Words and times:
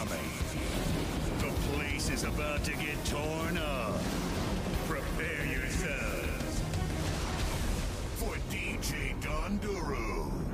incoming. 0.00 0.30
The 1.38 1.52
place 1.72 2.10
is 2.10 2.24
about 2.24 2.64
to 2.64 2.72
get 2.72 3.04
torn 3.06 3.58
up. 3.58 4.00
Prepare 4.86 5.46
yourselves 5.46 6.60
for 8.16 8.36
DJ 8.50 9.20
Don 9.22 9.58
Doru. 9.58 10.49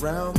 Round 0.00 0.37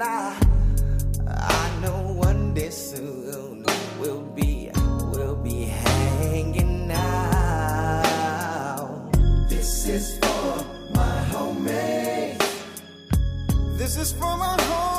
and 0.00 0.08
I, 0.08 0.34
I 1.28 1.80
know 1.80 2.12
one 2.12 2.54
day 2.54 2.70
soon 2.70 3.64
we'll 3.98 4.22
be, 4.22 4.70
we'll 5.12 5.36
be 5.36 5.64
hanging 5.64 6.90
out. 6.92 8.10
This 9.48 9.86
is 9.86 10.18
for 10.18 10.64
my 10.94 11.24
homies. 11.30 12.38
This 13.76 13.96
is 13.96 14.12
for 14.12 14.36
my 14.36 14.56
homies. 14.58 14.89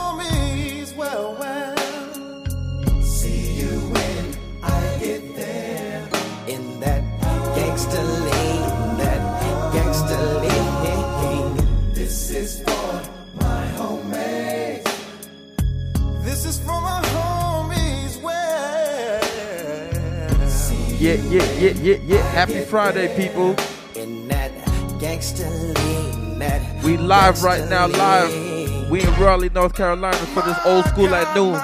Yeah, 21.01 21.15
yeah, 21.15 21.51
yeah, 21.53 21.71
yeah, 21.81 21.97
yeah. 22.05 22.21
Happy 22.29 22.59
Friday, 22.61 23.07
people. 23.17 23.55
In 23.95 24.27
that 24.27 24.51
gangster 24.99 25.49
lane, 25.49 26.37
that 26.37 26.83
We 26.83 26.95
live 26.95 27.41
right 27.41 27.67
now, 27.71 27.87
live. 27.87 28.87
We 28.91 29.01
in 29.01 29.09
Raleigh, 29.19 29.49
North 29.49 29.73
Carolina 29.73 30.15
for 30.27 30.43
this 30.43 30.59
old 30.63 30.85
school 30.85 31.15
at 31.15 31.35
noon. 31.35 31.59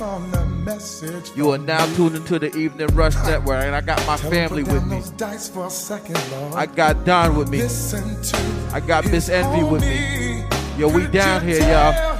On 0.00 0.30
the 0.32 0.44
message. 0.44 1.30
You 1.36 1.50
are 1.52 1.58
now 1.58 1.84
tuned 1.94 2.16
into 2.16 2.38
the 2.38 2.54
Evening 2.56 2.88
Rush 2.94 3.14
Network, 3.26 3.64
and 3.64 3.74
I 3.74 3.80
got 3.80 4.04
my 4.06 4.16
family 4.16 4.62
with 4.64 4.84
me. 4.86 5.02
Dice 5.16 5.48
for 5.48 5.66
a 5.66 5.70
second, 5.70 6.18
Lord. 6.32 6.54
I 6.54 6.66
got 6.66 7.04
Don 7.04 7.36
with 7.36 7.48
me. 7.48 7.62
I 8.72 8.80
got 8.80 9.04
Miss 9.06 9.28
Envy 9.28 9.62
with 9.64 9.82
me. 9.82 10.44
Yo, 10.76 10.88
we 10.88 11.06
down 11.06 11.42
here, 11.42 11.60
y'all. 11.60 12.13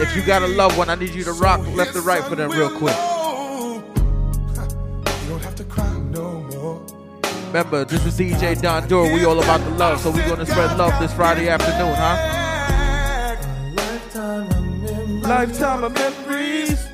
If 0.00 0.14
you 0.16 0.22
got 0.22 0.42
a 0.42 0.46
loved 0.46 0.78
one, 0.78 0.88
I 0.88 0.94
need 0.94 1.10
you 1.10 1.24
to 1.24 1.32
rock 1.32 1.60
left 1.74 1.92
to 1.94 2.00
right 2.00 2.22
for 2.22 2.36
them 2.36 2.50
real 2.50 2.70
quick. 2.70 2.96
You 5.22 5.28
don't 5.28 5.42
have 5.42 5.54
to 5.56 5.64
cry 5.64 5.98
no 6.10 6.40
more. 6.52 6.80
Remember, 7.48 7.84
this 7.84 8.04
is 8.06 8.16
DJ 8.18 8.60
Don 8.60 8.88
Doru. 8.88 9.12
We 9.14 9.24
all 9.24 9.38
about 9.42 9.60
the 9.60 9.70
love, 9.70 10.00
so 10.00 10.10
we're 10.10 10.26
gonna 10.28 10.46
spread 10.46 10.76
love 10.78 10.98
this 11.00 11.12
Friday 11.14 11.48
afternoon, 11.48 11.94
huh? 11.96 12.16
Lifetime 13.74 14.48
of 14.50 14.56
memories. 14.82 15.24
Lifetime 15.26 15.84
of 15.84 15.92
memories. 15.94 16.86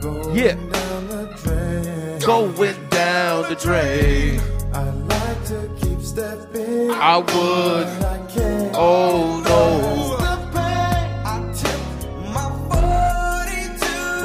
Going 0.00 0.36
Yeah. 0.36 0.54
down 0.54 1.08
the 1.08 1.24
drain. 1.42 2.18
Going 2.20 2.88
down 2.90 3.42
the 3.48 3.54
drain. 3.54 4.40
I 4.74 4.82
like 4.90 5.44
to 5.46 5.70
keep 5.80 6.00
stepping. 6.02 6.90
I 6.90 7.18
would. 7.18 7.86
I 7.86 8.18
can't. 8.34 8.74
Oh 8.74 9.40
no. 9.46 10.27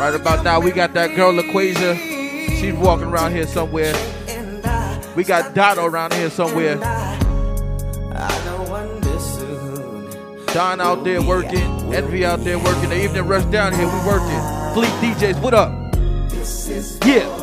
Right 0.03 0.15
about 0.15 0.43
now, 0.43 0.59
we 0.59 0.71
got 0.71 0.93
that 0.95 1.15
girl 1.15 1.31
LaQuasia. 1.31 1.97
She's 2.59 2.73
walking 2.73 3.05
around 3.05 3.31
here 3.31 3.47
somewhere. 3.47 3.93
We 5.15 5.23
got 5.23 5.55
Dotto 5.55 5.89
around 5.89 6.13
here 6.13 6.29
somewhere. 6.29 6.75
Don 10.47 10.81
out 10.81 11.05
there 11.05 11.21
working. 11.21 11.93
Envy 11.93 12.25
out 12.25 12.43
there 12.43 12.59
working. 12.59 12.89
The 12.89 13.01
evening 13.01 13.25
rush 13.25 13.45
down 13.45 13.71
here. 13.71 13.85
We 13.85 14.05
working. 14.05 14.73
Fleet 14.73 14.91
DJs, 14.99 15.41
what 15.41 15.53
up? 15.53 15.71
Yeah. 17.07 17.42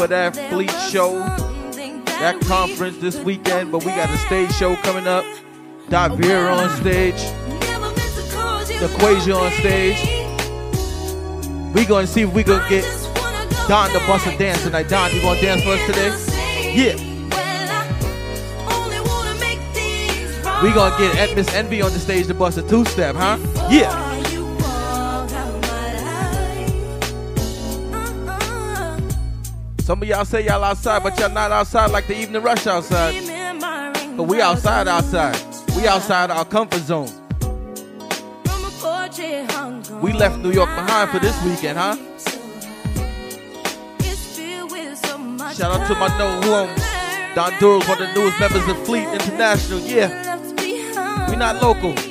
For 0.00 0.06
that 0.06 0.34
Fleet 0.48 0.70
show, 0.90 1.18
That 2.06 2.40
conference 2.46 2.96
this 2.96 3.18
weekend, 3.18 3.70
but 3.70 3.84
we 3.84 3.90
got 3.90 4.08
a 4.08 4.16
stage 4.16 4.50
show 4.52 4.74
coming 4.76 5.06
up. 5.06 5.26
Davir 5.90 6.50
on 6.50 6.74
stage. 6.80 7.20
LaQuasia 8.80 9.36
on 9.36 9.52
stage. 9.60 9.98
We 11.74 11.84
gonna 11.84 12.06
see 12.06 12.22
if 12.22 12.32
we 12.32 12.42
gonna 12.42 12.66
get 12.70 12.82
Don 13.68 13.90
to 13.90 13.98
bust 14.06 14.26
a 14.26 14.30
back 14.30 14.38
dance 14.38 14.62
tonight. 14.62 14.88
Don, 14.88 15.14
you 15.14 15.20
gonna 15.20 15.38
dance 15.38 15.62
for 15.64 15.72
us 15.72 15.84
today? 15.84 16.08
Yeah. 16.74 16.96
We 20.62 20.72
gonna 20.72 20.96
get 20.96 21.36
Miss 21.36 21.52
Envy 21.52 21.82
on 21.82 21.92
the 21.92 21.98
stage 21.98 22.26
to 22.28 22.34
bust 22.34 22.56
a 22.56 22.62
two 22.62 22.86
step, 22.86 23.16
huh? 23.16 23.36
Yeah. 23.68 23.99
Some 29.90 30.02
of 30.02 30.08
y'all 30.08 30.24
say 30.24 30.46
y'all 30.46 30.62
outside, 30.62 31.02
but 31.02 31.18
y'all 31.18 31.30
not 31.30 31.50
outside 31.50 31.90
like 31.90 32.06
the 32.06 32.16
evening 32.16 32.42
rush 32.42 32.64
outside. 32.68 33.12
But 34.16 34.22
we 34.22 34.40
outside, 34.40 34.86
outside. 34.86 35.36
We 35.74 35.88
outside 35.88 36.30
our 36.30 36.44
comfort 36.44 36.82
zone. 36.82 37.10
We 40.00 40.12
left 40.12 40.38
New 40.38 40.52
York 40.52 40.68
behind 40.76 41.10
for 41.10 41.18
this 41.18 41.36
weekend, 41.42 41.76
huh? 41.76 41.96
Shout 45.54 45.72
out 45.72 45.88
to 45.88 45.94
my 45.96 46.16
no 46.16 46.40
home. 46.40 46.70
Don 47.34 47.50
Doru, 47.54 47.88
one 47.88 48.00
of 48.00 48.06
the 48.06 48.14
newest 48.14 48.38
members 48.38 48.68
of 48.68 48.86
Fleet 48.86 49.08
International. 49.08 49.80
Yeah. 49.80 51.28
We 51.28 51.34
not 51.34 51.60
local. 51.60 52.09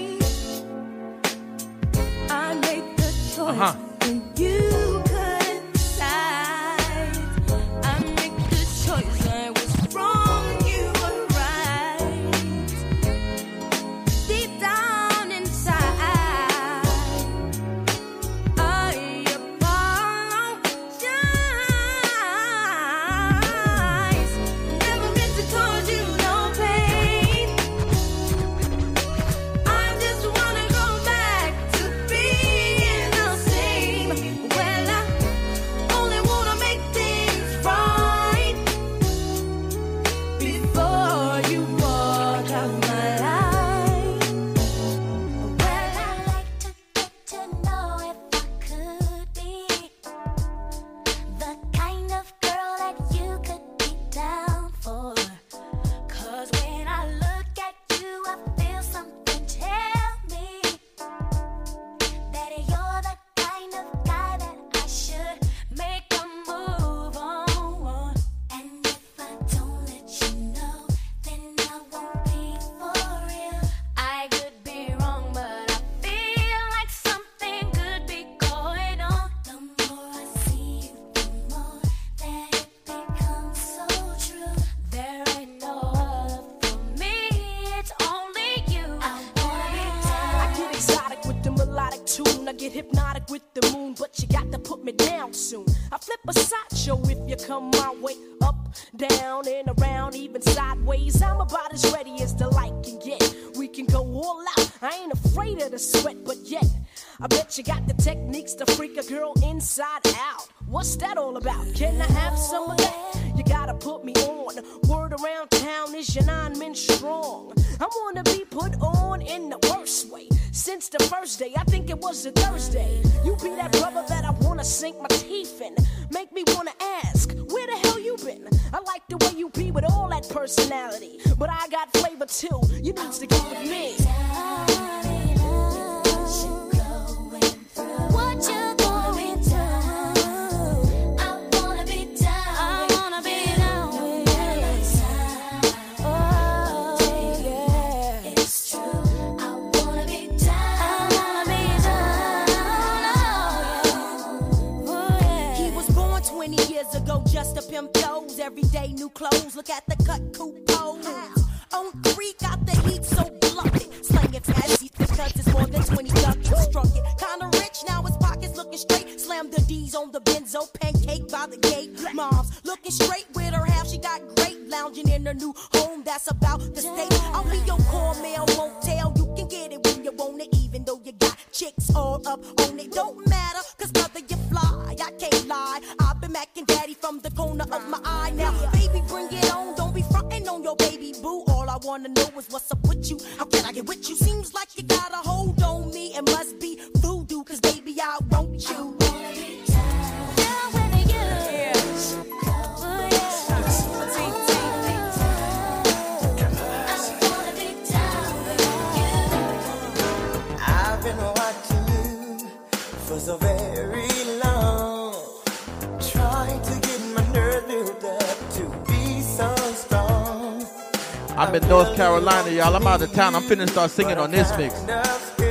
Carolina, 222.19 222.51
y'all. 222.51 222.75
I'm 222.75 222.85
out 222.85 223.01
of 223.01 223.13
town. 223.13 223.33
I'm 223.33 223.43
finna 223.43 223.69
start 223.69 223.91
singing 223.91 224.17
on 224.17 224.29
this 224.29 224.51
mix. 224.57 224.75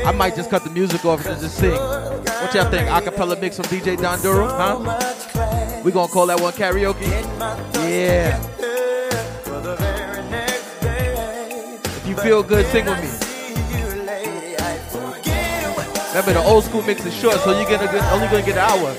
I 0.05 0.13
might 0.13 0.37
just 0.37 0.51
cut 0.51 0.65
the 0.65 0.71
music 0.71 1.03
off 1.07 1.25
and 1.25 1.41
just 1.41 1.57
sing. 1.57 1.71
What 1.71 2.53
y'all 2.53 2.71
think? 2.71 2.91
Acapella 2.91 3.41
mix 3.41 3.57
from 3.57 3.65
DJ 3.67 3.97
Don 3.99 4.19
Doru, 4.19 4.47
huh? 4.47 5.83
We 5.83 5.93
gonna 5.93 6.13
call 6.13 6.27
that 6.27 6.39
one 6.39 6.53
karaoke? 6.53 7.09
Yeah. 7.89 8.39
If 11.85 12.07
you 12.07 12.17
feel 12.17 12.43
good, 12.43 12.67
sing 12.67 12.85
with 12.85 13.01
me. 13.01 13.09
Remember, 16.11 16.33
the 16.35 16.43
old 16.45 16.65
school 16.65 16.83
mix 16.83 17.07
is 17.07 17.15
short, 17.15 17.37
so 17.37 17.59
you're 17.59 17.71
gonna 17.71 17.91
get, 17.91 18.13
only 18.13 18.27
gonna 18.27 18.43
get 18.43 18.59
an 18.59 18.69
hour. 18.69 18.95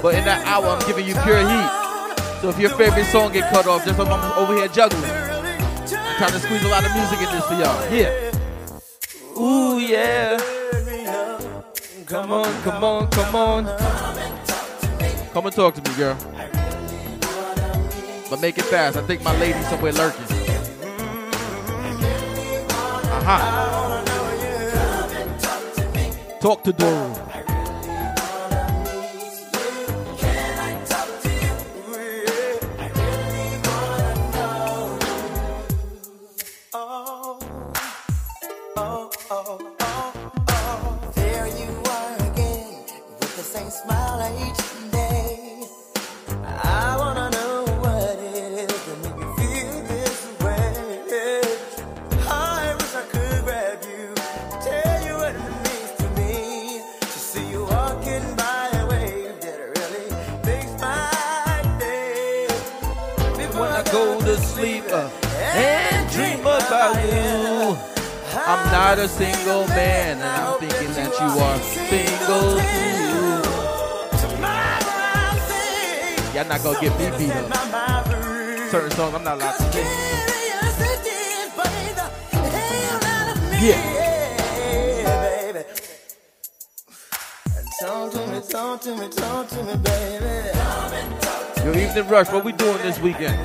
But 0.00 0.14
in 0.14 0.24
that 0.24 0.46
hour, 0.46 0.66
I'm 0.66 0.86
giving 0.86 1.04
you 1.04 1.14
pure 1.24 1.40
heat. 1.40 2.40
So 2.42 2.50
if 2.50 2.60
your 2.60 2.70
favorite 2.70 3.06
song 3.06 3.32
get 3.32 3.52
cut 3.52 3.66
off, 3.66 3.84
just 3.84 3.98
like 3.98 4.08
I'm 4.08 4.38
over 4.38 4.54
here 4.54 4.68
juggling. 4.68 5.15
Trying 6.16 6.32
to 6.32 6.38
squeeze 6.40 6.64
a 6.64 6.68
lot 6.68 6.84
of 6.86 6.94
music 6.94 7.18
in 7.18 7.26
this 7.26 7.44
for 7.44 7.54
y'all. 7.54 7.92
Yeah. 7.92 8.32
Ooh, 9.38 9.78
yeah. 9.78 10.38
Come 12.06 12.32
on, 12.32 12.62
come 12.62 12.82
on, 12.82 13.10
come 13.10 13.36
on. 13.36 13.66
Come 15.32 15.44
and 15.44 15.54
talk 15.54 15.74
to 15.74 15.82
me, 15.90 15.96
girl. 15.96 16.16
But 18.30 18.40
make 18.40 18.56
it 18.56 18.64
fast. 18.64 18.96
I 18.96 19.02
think 19.02 19.22
my 19.22 19.38
lady's 19.38 19.68
somewhere 19.68 19.92
lurking. 19.92 20.24
Aha. 23.12 23.36
Uh-huh. 23.42 24.02
Talk 26.40 26.64
to 26.64 26.72
Doru. 26.72 27.25
Gonna 76.72 76.80
get 76.80 76.98
me 76.98 77.26
beat 77.26 77.32
up. 77.32 78.06
Certain 78.70 78.90
songs 78.90 79.14
I'm 79.14 79.22
not 79.22 79.36
allowed 79.36 79.56
to 79.56 79.72
sing. 79.72 79.86
Yeah. 83.62 83.92
Talk 87.80 88.12
to 88.12 88.96
me, 88.96 89.08
talk 89.08 89.52
Evening 91.76 92.08
Rush, 92.08 92.32
what 92.32 92.44
we 92.44 92.52
doing 92.52 92.78
this 92.78 92.98
weekend? 92.98 93.36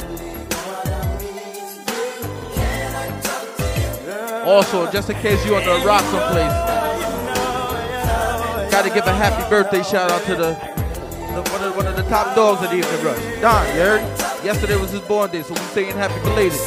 Also, 4.46 4.90
just 4.92 5.10
in 5.10 5.16
case 5.18 5.46
you 5.46 5.56
on 5.56 5.64
the 5.64 5.86
rock 5.86 6.02
someplace, 6.06 6.52
gotta 8.72 8.90
give 8.90 9.06
a 9.06 9.14
happy 9.14 9.48
birthday 9.50 9.84
shout 9.84 10.10
out 10.10 10.24
to 10.24 10.36
the, 10.36 10.71
the 11.36 11.42
one, 11.52 11.64
of, 11.64 11.76
one 11.76 11.88
of 11.88 11.96
the 11.96 12.04
top 12.04 12.36
dogs 12.36 12.64
of 12.64 12.70
the 12.70 12.78
Evening 12.78 13.04
Rush, 13.04 13.42
Don. 13.42 13.66
You 13.76 13.82
heard? 13.82 14.02
Yesterday 14.44 14.76
was 14.76 14.92
his 14.92 15.02
born 15.02 15.32
day, 15.32 15.44
so 15.44 15.54
we're 15.54 15.62
saying 15.70 15.96
happy 15.96 16.20
belated. 16.22 16.60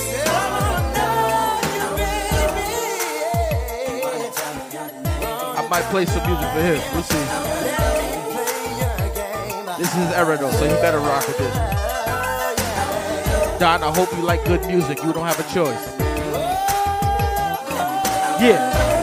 I 5.57 5.67
might 5.69 5.85
play 5.91 6.07
some 6.07 6.27
music 6.27 6.49
for 6.51 6.63
him. 6.63 6.81
We'll 6.93 7.03
see. 7.03 7.55
This 9.79 9.91
is 9.97 10.11
though, 10.39 10.51
so 10.53 10.65
you 10.65 10.75
better 10.81 10.99
rock 10.99 11.27
with 11.27 11.39
this. 11.39 11.55
Don, 13.59 13.83
I 13.83 13.93
hope 13.95 14.13
you 14.17 14.23
like 14.23 14.45
good 14.45 14.65
music. 14.67 15.03
You 15.03 15.13
don't 15.13 15.27
have 15.27 15.39
a 15.39 15.55
choice. 15.55 15.99
Yeah. 18.41 18.94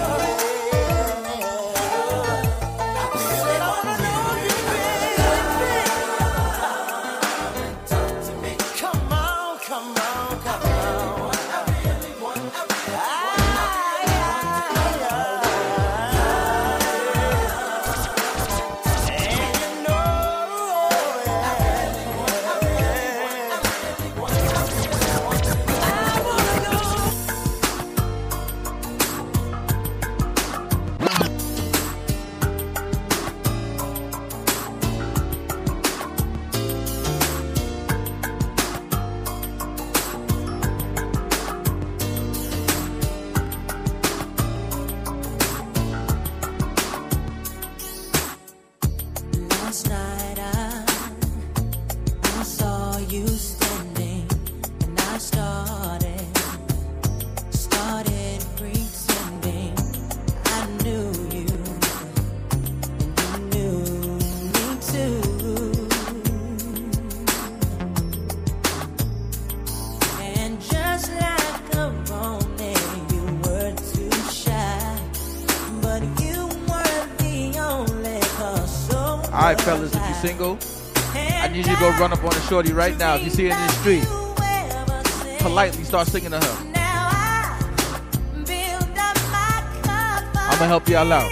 Single, 80.21 80.59
I 81.15 81.47
need 81.47 81.65
you 81.65 81.73
to 81.73 81.79
go 81.79 81.89
run 81.97 82.13
up 82.13 82.23
on 82.23 82.31
a 82.31 82.41
shorty 82.41 82.71
right 82.73 82.95
now. 82.95 83.15
If 83.15 83.23
you 83.23 83.31
see 83.31 83.49
her 83.49 83.55
in 83.55 83.57
the 83.57 83.71
street, 83.81 84.05
politely 85.39 85.83
start 85.83 86.07
singing 86.07 86.29
to 86.29 86.39
her. 86.39 86.57
I'm 90.35 90.59
gonna 90.59 90.67
help 90.67 90.87
y'all 90.87 91.11
out. 91.11 91.31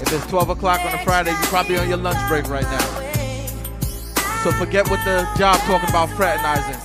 If 0.00 0.12
it's 0.12 0.26
12 0.26 0.50
o'clock 0.50 0.80
on 0.84 0.94
a 0.94 0.98
Friday, 1.02 1.32
you're 1.32 1.42
probably 1.42 1.76
on 1.78 1.88
your 1.88 1.98
lunch 1.98 2.18
break 2.28 2.48
right 2.48 2.62
now. 2.62 3.02
So 4.44 4.52
forget 4.52 4.88
what 4.88 5.04
the 5.04 5.28
job 5.36 5.58
talking 5.62 5.88
about 5.88 6.08
fraternizing. 6.10 6.80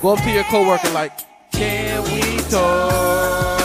Go 0.00 0.14
up 0.14 0.22
to 0.24 0.30
your 0.30 0.44
coworker 0.44 0.88
like, 0.90 1.12
can 1.52 2.02
we 2.04 2.38
talk 2.48 3.60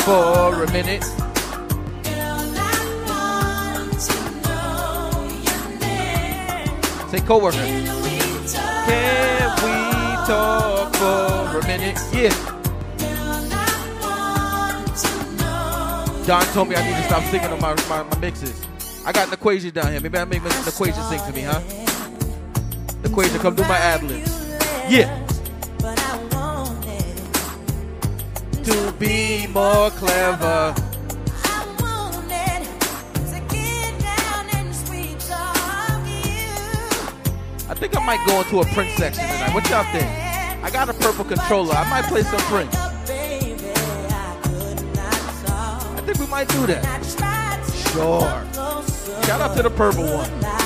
for 0.00 0.64
a 0.64 0.72
minute? 0.72 1.04
Say 7.14 7.20
coworker. 7.20 7.56
Can 7.58 7.78
we 9.62 9.78
talk 10.26 10.96
for 10.96 11.60
a 11.60 11.66
minute? 11.68 11.96
Yeah. 12.12 12.34
Don 16.26 16.44
told 16.46 16.68
me 16.70 16.74
I 16.74 16.84
need 16.84 16.96
to 16.96 17.02
stop 17.04 17.22
singing 17.30 17.46
on 17.52 17.60
my, 17.60 17.76
my, 17.88 18.02
my 18.02 18.18
mixes. 18.18 18.66
I 19.06 19.12
got 19.12 19.28
an 19.28 19.34
equation 19.34 19.70
down 19.70 19.92
here. 19.92 20.00
Maybe 20.00 20.18
I 20.18 20.24
make 20.24 20.40
an 20.40 20.50
equation 20.66 21.04
sing 21.04 21.20
for 21.20 21.30
me, 21.30 21.42
huh? 21.42 21.60
The 23.02 23.10
equation, 23.10 23.38
come 23.38 23.54
do 23.54 23.62
my 23.62 23.76
ad 23.76 24.02
libs. 24.02 24.36
Yeah. 24.88 25.24
But 25.78 25.96
I 26.00 26.16
wanted, 26.32 27.14
To 28.64 28.92
be 28.98 29.46
more 29.46 29.90
clever. 29.90 30.74
Think 37.88 38.00
I 38.00 38.06
might 38.06 38.26
go 38.26 38.40
into 38.40 38.60
a 38.60 38.64
Prince 38.72 38.94
section 38.94 39.24
tonight. 39.24 39.52
What 39.52 39.68
y'all 39.68 39.84
think? 39.92 40.06
I 40.64 40.70
got 40.70 40.88
a 40.88 40.94
purple 40.94 41.22
controller. 41.26 41.74
I 41.74 41.86
might 41.90 42.06
play 42.06 42.22
some 42.22 42.40
Prince. 42.40 42.74
I 42.74 42.88
think 46.06 46.18
we 46.18 46.26
might 46.26 46.48
do 46.48 46.66
that. 46.66 47.04
Sure. 47.92 48.22
Shout 49.26 49.40
out 49.42 49.54
to 49.58 49.62
the 49.62 49.68
purple 49.68 50.04
one. 50.04 50.63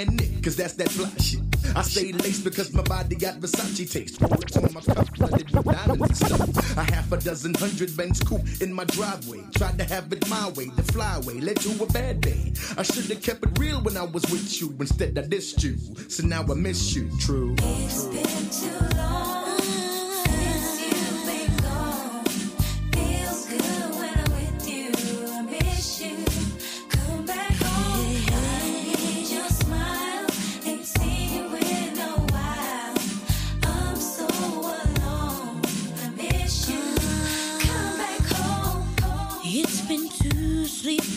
Hand 0.00 0.16
knit, 0.16 0.42
cause 0.42 0.56
that's 0.56 0.74
that 0.74 0.90
fly 0.90 1.10
shit. 1.18 1.40
I 1.76 1.82
stay 1.82 2.12
laced 2.12 2.44
because 2.44 2.72
my 2.72 2.82
body 2.82 3.16
got 3.16 3.40
Versace 3.40 3.90
taste. 3.90 4.20
Rolex 4.20 4.56
on 4.56 4.72
my 4.72 4.80
cuff, 4.80 5.08
flooded 5.16 5.50
with 5.50 5.64
diamonds 5.64 6.22
and 6.22 6.32
stuff. 6.32 6.76
A 6.76 6.82
half 6.82 7.12
a 7.12 7.16
dozen 7.18 7.54
hundred 7.54 7.96
Benz 7.96 8.20
coupe 8.20 8.46
in 8.60 8.72
my 8.72 8.84
driveway. 8.84 9.42
Tried 9.56 9.78
to 9.78 9.84
have 9.84 10.12
it 10.12 10.28
my 10.28 10.48
way, 10.50 10.66
the 10.76 10.82
flyway 10.82 11.42
led 11.42 11.58
to 11.60 11.82
a 11.82 11.86
bad 11.86 12.20
day. 12.20 12.52
I 12.76 12.82
should 12.82 13.06
have 13.06 13.22
kept 13.22 13.44
it 13.44 13.58
real 13.58 13.80
when 13.82 13.96
I 13.96 14.04
was 14.04 14.22
with 14.30 14.60
you. 14.60 14.74
Instead, 14.80 15.18
I 15.18 15.22
dissed 15.22 15.62
you. 15.62 15.76
So 16.08 16.26
now 16.26 16.42
I 16.42 16.54
miss 16.54 16.94
you, 16.94 17.10
true. 17.18 17.54
It's 17.58 18.04
been 18.04 18.70
too 18.70 18.96
long 18.96 19.29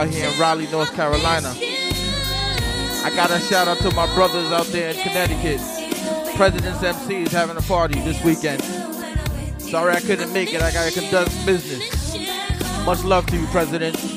Out 0.00 0.08
here 0.08 0.30
in 0.30 0.38
Raleigh, 0.40 0.66
North 0.68 0.94
Carolina. 0.94 1.52
I 3.04 3.12
got 3.14 3.30
a 3.30 3.38
shout 3.38 3.68
out 3.68 3.76
to 3.80 3.94
my 3.94 4.06
brothers 4.14 4.50
out 4.50 4.64
there 4.68 4.94
in 4.94 4.96
Connecticut. 5.02 5.60
President's 6.36 6.82
MC 6.82 7.24
is 7.24 7.32
having 7.32 7.58
a 7.58 7.62
party 7.62 8.00
this 8.00 8.24
weekend. 8.24 8.62
Sorry 9.60 9.92
I 9.92 10.00
couldn't 10.00 10.32
make 10.32 10.54
it. 10.54 10.62
I 10.62 10.72
gotta 10.72 10.90
conduct 10.90 11.30
business. 11.44 12.16
Much 12.86 13.04
love 13.04 13.26
to 13.26 13.36
you, 13.36 13.46
President. 13.48 14.09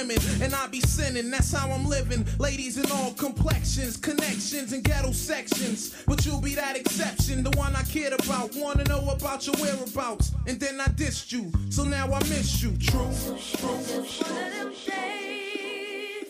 Women. 0.00 0.18
And 0.42 0.54
I 0.54 0.66
be 0.66 0.80
sinning, 0.80 1.30
that's 1.30 1.52
how 1.52 1.70
I'm 1.70 1.86
living. 1.86 2.24
Ladies 2.38 2.76
in 2.76 2.90
all 2.90 3.12
complexions, 3.12 3.96
connections 3.96 4.72
and 4.72 4.82
ghetto 4.82 5.12
sections. 5.12 6.02
But 6.06 6.24
you'll 6.24 6.40
be 6.40 6.54
that 6.54 6.76
exception, 6.76 7.42
the 7.42 7.50
one 7.50 7.74
I 7.76 7.82
cared 7.82 8.12
about. 8.12 8.54
Wanna 8.54 8.84
know 8.84 9.08
about 9.10 9.46
your 9.46 9.56
whereabouts. 9.56 10.32
And 10.46 10.58
then 10.58 10.80
I 10.80 10.86
dissed 10.86 11.32
you. 11.32 11.52
So 11.70 11.84
now 11.84 12.12
I 12.12 12.18
miss 12.20 12.62
you. 12.62 12.76
True. 12.78 13.00
One 13.00 13.12
of 13.12 14.52
them 14.52 14.72
days 14.86 16.28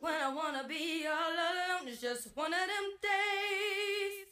when 0.00 0.14
I 0.14 0.32
wanna 0.34 0.64
be 0.68 1.06
all 1.06 1.32
alone. 1.32 1.88
It's 1.88 2.00
just 2.00 2.28
one 2.34 2.52
of 2.52 2.60
them 2.60 2.86
days 3.02 4.26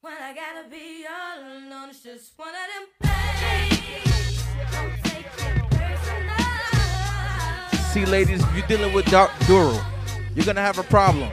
when 0.00 0.14
I 0.14 0.34
gotta 0.34 0.68
be 0.68 1.06
all 1.06 1.40
alone. 1.40 1.90
It's 1.90 2.02
just 2.02 2.32
one 2.36 2.48
of 2.48 2.54
them 2.54 3.10
days. 3.10 4.35
See, 7.96 8.04
ladies, 8.04 8.42
if 8.42 8.54
you're 8.54 8.66
dealing 8.66 8.92
with 8.92 9.06
Dark 9.06 9.30
Duro, 9.46 9.80
you're 10.34 10.44
gonna 10.44 10.60
have 10.60 10.78
a 10.78 10.82
problem. 10.82 11.30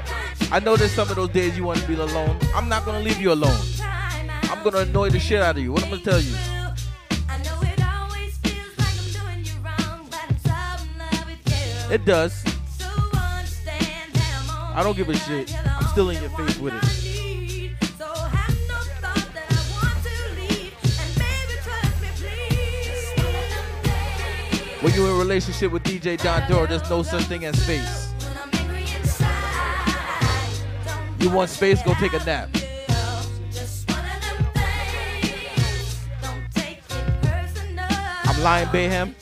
I 0.49 0.61
know 0.61 0.77
there's 0.77 0.93
some 0.93 1.09
of 1.09 1.17
those 1.17 1.27
days 1.27 1.57
you 1.57 1.65
want 1.65 1.81
to 1.81 1.85
be 1.85 1.93
alone. 1.93 2.39
I'm 2.55 2.69
not 2.69 2.85
gonna 2.85 3.01
leave 3.01 3.19
you 3.19 3.33
alone. 3.33 3.59
I'm 3.81 4.63
gonna 4.63 4.77
annoy 4.77 5.09
the 5.09 5.19
shit 5.19 5.41
out 5.41 5.57
of 5.57 5.61
you. 5.61 5.73
What 5.73 5.83
I'm 5.83 5.89
gonna 5.89 6.01
tell 6.01 6.21
you? 6.21 6.33
It 6.33 7.83
always 7.83 8.37
feels 8.37 8.77
like 8.79 8.95
I'm 8.97 9.11
doing 9.11 9.43
you 9.43 9.59
wrong, 9.59 10.07
but 10.09 10.23
I'm 10.23 10.37
so 10.37 10.55
in 10.85 10.97
love 10.99 11.25
with 11.27 11.43
you. 11.49 11.95
It 11.95 12.05
does. 12.05 12.33
So 12.77 12.87
understand 13.11 14.13
that 14.13 14.31
I'm 14.39 14.49
on 14.49 14.77
I 14.77 14.83
don't 14.83 14.95
give 14.95 15.09
a 15.09 15.15
shit. 15.17 15.53
I'm 15.67 15.87
still 15.87 16.11
in 16.11 16.21
your 16.21 16.29
face 16.29 16.57
with 16.59 16.75
it. 16.75 16.83
So 17.97 18.07
have 18.07 18.57
no 18.69 18.79
thought 19.03 19.27
that 19.35 19.51
I 19.51 19.61
want 19.75 19.99
to 20.07 20.15
leave. 20.39 20.71
And 21.01 21.11
baby, 21.19 21.59
trust 21.61 21.99
me, 22.01 22.07
please. 22.15 23.19
When 24.81 24.93
you're 24.93 25.07
in 25.09 25.15
a 25.15 25.19
relationship 25.19 25.73
with 25.73 25.82
DJ 26.03 26.21
Don 26.21 26.41
Doru, 26.41 26.67
there's 26.67 26.89
no 26.89 27.01
such 27.01 27.23
thing 27.23 27.45
as 27.45 27.57
space. 27.63 28.13
You 31.21 31.29
want 31.29 31.49
space? 31.49 31.81
Go 31.81 31.93
take 31.93 32.11
a 32.11 32.19
nap. 32.25 32.49
I'm 38.25 38.43
lying, 38.43 38.67
Bayham. 38.67 39.15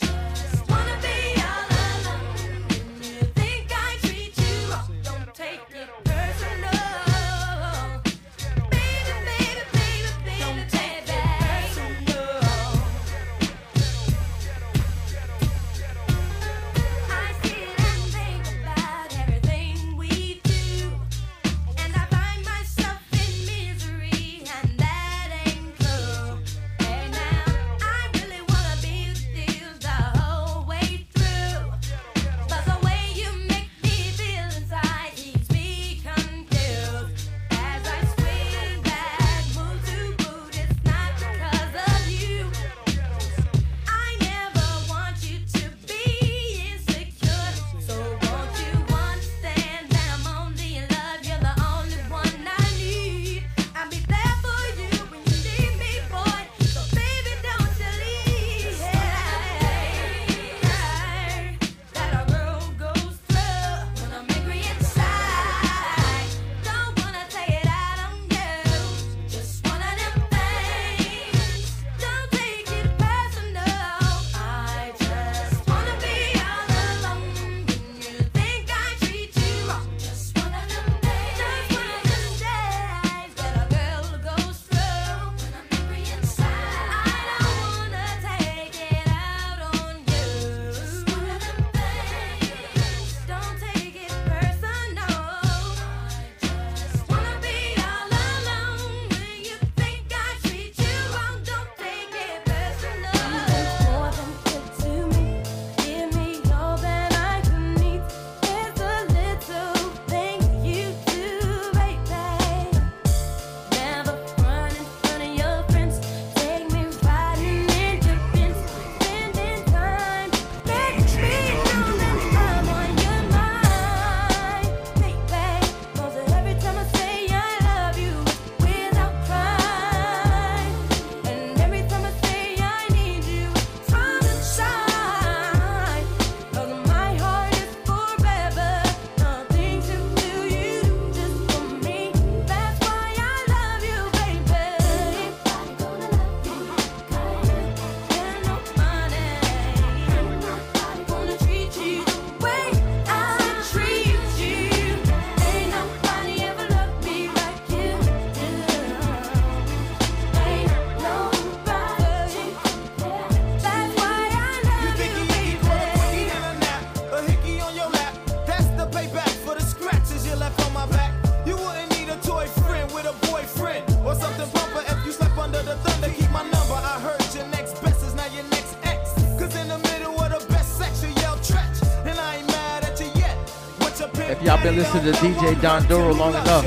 Y'all 184.40 184.64
been 184.64 184.76
listening 184.76 185.04
to 185.04 185.12
DJ 185.20 185.62
Don 185.62 185.84
Doru 185.84 186.18
long 186.18 186.34
enough, 186.34 186.64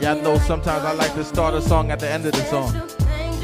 y'all 0.00 0.22
know 0.22 0.38
sometimes 0.38 0.84
I 0.84 0.92
like 0.92 1.12
to 1.14 1.24
start 1.24 1.52
a 1.52 1.60
song 1.60 1.90
at 1.90 1.98
the 1.98 2.08
end 2.08 2.24
of 2.24 2.32
the 2.32 2.44
song. 2.44 2.72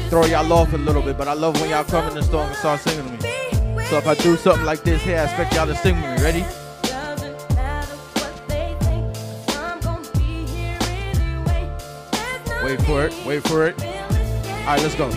Throw 0.09 0.25
y'all 0.25 0.51
off 0.53 0.73
a 0.73 0.77
little 0.77 1.01
bit, 1.01 1.17
but 1.17 1.27
I 1.27 1.33
love 1.33 1.59
when 1.59 1.69
y'all 1.69 1.83
come 1.83 2.07
in 2.07 2.15
the 2.15 2.23
song 2.23 2.47
and 2.47 2.55
start 2.55 2.79
singing 2.79 3.05
to 3.05 3.27
me. 3.27 3.83
So 3.85 3.97
if 3.97 4.07
I 4.07 4.15
do 4.15 4.37
something 4.37 4.65
like 4.65 4.83
this 4.83 5.03
here, 5.03 5.19
I 5.19 5.25
expect 5.25 5.53
y'all 5.53 5.67
to 5.67 5.75
sing 5.75 6.01
with 6.01 6.17
me. 6.17 6.23
Ready? 6.23 6.45
Wait 12.63 12.81
for 12.81 13.05
it. 13.05 13.25
Wait 13.25 13.47
for 13.47 13.67
it. 13.67 13.83
All 13.83 14.65
right, 14.65 14.81
let's 14.81 14.95
go. 14.95 15.11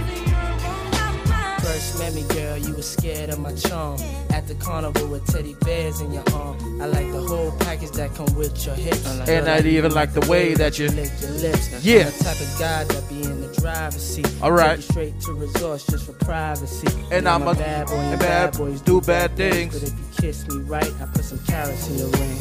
First 1.63 1.99
met 1.99 2.13
me, 2.13 2.25
girl, 2.29 2.59
you 2.59 2.75
was 2.75 2.91
scared 2.91 3.31
of 3.31 3.39
my 3.39 3.55
charm. 3.55 3.99
At 4.33 4.49
the 4.49 4.55
carnival 4.55 5.09
with 5.09 5.27
teddy 5.27 5.55
bears 5.61 6.01
in 6.01 6.11
your 6.11 6.25
arm. 6.33 6.81
I 6.81 6.87
like 6.87 7.13
the 7.13 7.21
whole 7.21 7.53
package 7.59 7.91
that 7.93 8.15
come 8.15 8.35
with 8.35 8.65
your 8.65 8.75
hips. 8.75 9.07
And 9.29 9.47
I 9.47 9.61
even 9.61 9.93
like 9.93 10.15
the 10.15 10.27
way 10.29 10.55
that 10.55 10.79
you. 10.79 10.89
lick 10.89 11.11
your 11.21 11.31
lips. 11.33 11.85
Yeah. 11.85 11.99
I'm 12.01 12.07
the 12.07 12.25
type 12.25 12.41
of 12.41 12.59
guy 12.59 12.85
that 12.85 13.09
be 13.09 13.23
in 13.23 13.41
the 13.43 13.55
driver's 13.61 14.03
seat. 14.03 14.29
All 14.43 14.53
right. 14.53 14.83
Straight 14.83 15.21
to 15.21 15.35
resorts 15.35 15.87
just 15.87 16.07
for 16.07 16.15
privacy. 16.15 16.89
And 17.11 17.29
I'm 17.29 17.47
a- 17.47 17.55
bad 17.55 17.89
boy, 17.89 17.97
and 17.97 18.19
bad 18.19 18.57
boys 18.57 18.81
do 18.81 19.01
bad 19.03 19.37
things. 19.37 19.79
But 19.79 19.89
if 19.89 19.99
you 19.99 20.05
kiss 20.21 20.49
me 20.49 20.61
right, 20.63 20.93
I 21.01 21.05
put 21.07 21.25
some 21.25 21.39
carrots 21.47 21.89
in 21.89 21.99
your 21.99 22.09
ring. 22.09 22.39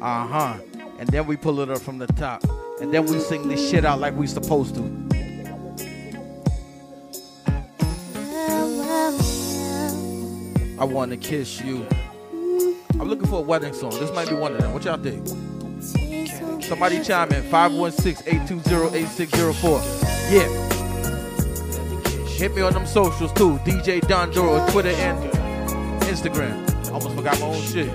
Uh 0.00 0.26
huh. 0.26 0.58
And 0.98 1.08
then 1.08 1.26
we 1.26 1.36
pull 1.36 1.60
it 1.60 1.68
up 1.68 1.78
from 1.80 1.98
the 1.98 2.06
top. 2.06 2.44
And 2.80 2.94
then 2.94 3.06
we 3.06 3.18
sing 3.18 3.48
this 3.48 3.70
shit 3.70 3.84
out 3.84 3.98
like 4.00 4.16
we 4.16 4.26
supposed 4.26 4.74
to. 4.76 5.09
I 10.80 10.84
want 10.84 11.10
to 11.10 11.16
kiss 11.18 11.60
you. 11.60 11.86
I'm 12.98 13.06
looking 13.06 13.26
for 13.26 13.40
a 13.40 13.42
wedding 13.42 13.74
song. 13.74 13.90
This 14.00 14.10
might 14.14 14.30
be 14.30 14.34
one 14.34 14.54
of 14.54 14.62
them. 14.62 14.72
What 14.72 14.82
y'all 14.84 14.96
think? 14.96 15.28
Somebody 16.64 17.02
chime 17.02 17.30
in 17.32 17.42
516-820-8604. 17.42 20.32
Yeah. 20.32 20.48
Hit 22.28 22.54
me 22.54 22.62
on 22.62 22.72
them 22.72 22.86
socials 22.86 23.30
too. 23.34 23.58
DJ 23.58 24.00
Don 24.08 24.32
Doru, 24.32 24.66
Twitter 24.72 24.88
and 24.88 25.18
Instagram. 26.04 26.66
Almost 26.90 27.14
forgot 27.14 27.38
my 27.40 27.46
own 27.48 27.60
shit. 27.60 27.90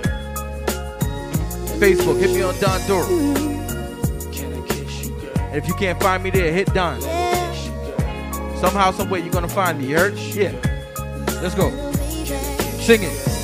Facebook, 1.80 2.20
hit 2.20 2.36
me 2.36 2.44
on 2.44 2.54
Don 2.60 2.80
Doru. 2.82 3.36
And 5.40 5.56
if 5.56 5.68
you 5.68 5.74
can't 5.74 6.00
find 6.00 6.22
me 6.24 6.30
there, 6.30 6.54
hit 6.54 6.72
Don. 6.72 7.02
Somehow, 8.62 8.92
somewhere 8.92 9.22
you're 9.22 9.34
gonna 9.34 9.48
find 9.48 9.80
me. 9.80 9.88
You 9.88 9.98
heard? 9.98 10.16
Yeah. 10.20 10.54
Let's 11.42 11.56
go. 11.56 11.72
Sing 12.86 13.02
it. 13.02 13.35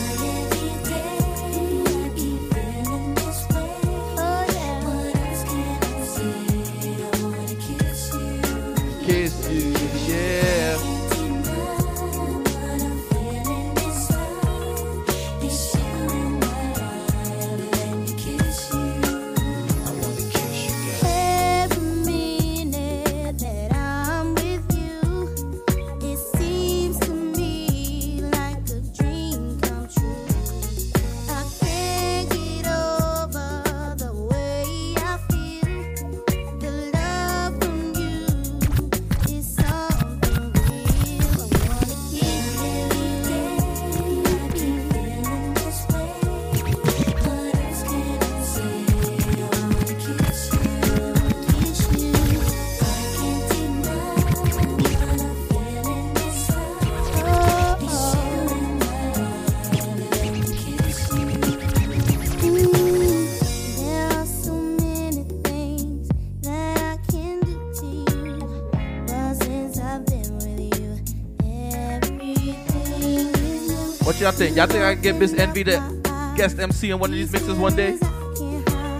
Y'all 74.21 74.31
think? 74.31 74.55
Y'all 74.55 74.67
think 74.67 74.83
I 74.83 74.93
can 74.93 75.01
get 75.01 75.15
Miss 75.15 75.33
Envy 75.33 75.63
to 75.63 76.33
guest 76.37 76.59
MC 76.59 76.91
in 76.91 76.99
one 76.99 77.09
of 77.09 77.15
these 77.15 77.31
mixes 77.31 77.57
one 77.57 77.75
day? 77.75 77.97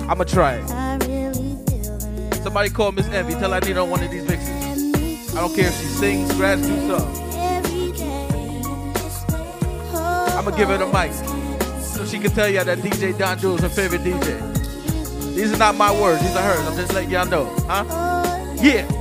I'ma 0.10 0.24
try 0.24 0.56
it. 0.56 0.68
Somebody 2.42 2.72
call 2.72 2.92
Miss 2.92 3.08
Envy. 3.10 3.34
Tell 3.34 3.52
her 3.52 3.58
I 3.58 3.60
need 3.60 3.76
her 3.76 3.82
on 3.82 3.92
one 3.92 4.04
of 4.04 4.10
these 4.10 4.28
mixes. 4.28 5.36
I 5.36 5.42
don't 5.42 5.56
care 5.56 5.68
if 5.68 5.80
she 5.80 5.86
sings, 5.86 6.34
scratch, 6.34 6.60
do 6.62 6.88
something. 6.88 7.22
I'ma 10.36 10.52
give 10.52 10.70
her 10.70 10.78
the 10.80 10.88
mic 10.88 11.14
so 11.84 12.04
she 12.04 12.18
can 12.18 12.32
tell 12.32 12.50
y'all 12.50 12.66
that 12.66 12.80
DJ 12.80 13.16
Don 13.16 13.38
Jewel 13.38 13.56
is 13.56 13.62
her 13.62 13.70
favorite 13.70 14.02
DJ. 14.02 15.36
These 15.36 15.54
are 15.54 15.58
not 15.58 15.76
my 15.76 15.92
words. 16.02 16.22
These 16.22 16.36
are 16.36 16.42
hers. 16.42 16.68
I'm 16.68 16.76
just 16.76 16.94
letting 16.94 17.12
y'all 17.12 17.28
know. 17.28 17.46
Huh? 17.68 17.86
Yeah. 18.60 19.01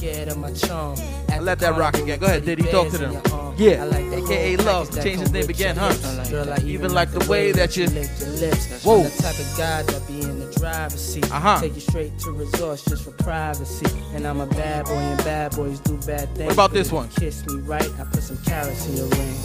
Scared 0.00 0.28
of 0.28 0.38
my 0.38 0.50
charm. 0.52 0.98
At 1.28 1.42
Let 1.42 1.58
that 1.58 1.76
rock 1.76 1.94
again. 1.98 2.18
Go 2.18 2.24
ahead, 2.26 2.42
teddy 2.44 2.62
Diddy. 2.62 2.72
Talk 2.72 2.88
to 2.90 2.96
them. 2.98 3.12
Yeah. 3.58 3.82
I 3.82 3.84
like 3.84 4.08
the 4.08 4.24
AKA 4.24 4.56
Love. 4.56 4.90
Change 4.94 5.20
his 5.20 5.28
come 5.28 5.32
name 5.32 5.50
again, 5.50 5.76
huh? 5.76 5.88
hips. 5.90 6.30
Girl, 6.30 6.50
I 6.50 6.56
Even 6.64 6.94
like 6.94 7.10
the 7.12 7.28
way 7.28 7.52
that 7.52 7.76
you- 7.76 7.86
lick 7.86 8.08
your 8.18 8.30
lips. 8.30 8.66
That's 8.66 8.82
Whoa. 8.84 9.02
The 9.02 9.22
type 9.22 9.38
of 9.38 9.58
guy 9.58 9.82
that 9.82 10.06
be 10.08 10.22
in 10.22 10.40
the 10.40 10.50
driver's 10.58 11.04
seat. 11.04 11.30
Uh-huh. 11.30 11.60
Take 11.60 11.74
you 11.74 11.80
straight 11.82 12.18
to 12.20 12.32
resorts 12.32 12.82
just 12.86 13.04
for 13.04 13.10
privacy. 13.10 13.86
And 14.14 14.26
I'm 14.26 14.40
a 14.40 14.46
bad 14.46 14.86
boy, 14.86 14.94
and 14.94 15.18
bad 15.22 15.54
boys 15.54 15.80
do 15.80 15.98
bad 16.06 16.34
things. 16.34 16.46
What 16.46 16.54
about 16.54 16.72
this 16.72 16.90
one? 16.90 17.08
Kiss 17.10 17.44
me 17.46 17.60
right, 17.60 17.90
I 18.00 18.04
put 18.04 18.22
some 18.22 18.38
carrots 18.44 18.86
in 18.88 18.96
your 18.96 19.06
ring. 19.08 19.36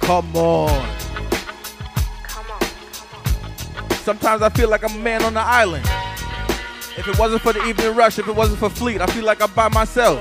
Come 0.00 0.34
on. 0.36 1.01
Sometimes 4.02 4.42
I 4.42 4.48
feel 4.48 4.68
like 4.68 4.82
I'm 4.82 4.96
a 4.96 5.02
man 5.02 5.22
on 5.22 5.34
the 5.34 5.40
island. 5.40 5.84
If 6.98 7.06
it 7.06 7.16
wasn't 7.20 7.40
for 7.40 7.52
the 7.52 7.64
evening 7.64 7.94
rush, 7.94 8.18
if 8.18 8.26
it 8.26 8.34
wasn't 8.34 8.58
for 8.58 8.68
Fleet, 8.68 9.00
I 9.00 9.06
feel 9.06 9.24
like 9.24 9.40
I'm 9.40 9.52
by 9.52 9.68
myself. 9.68 10.20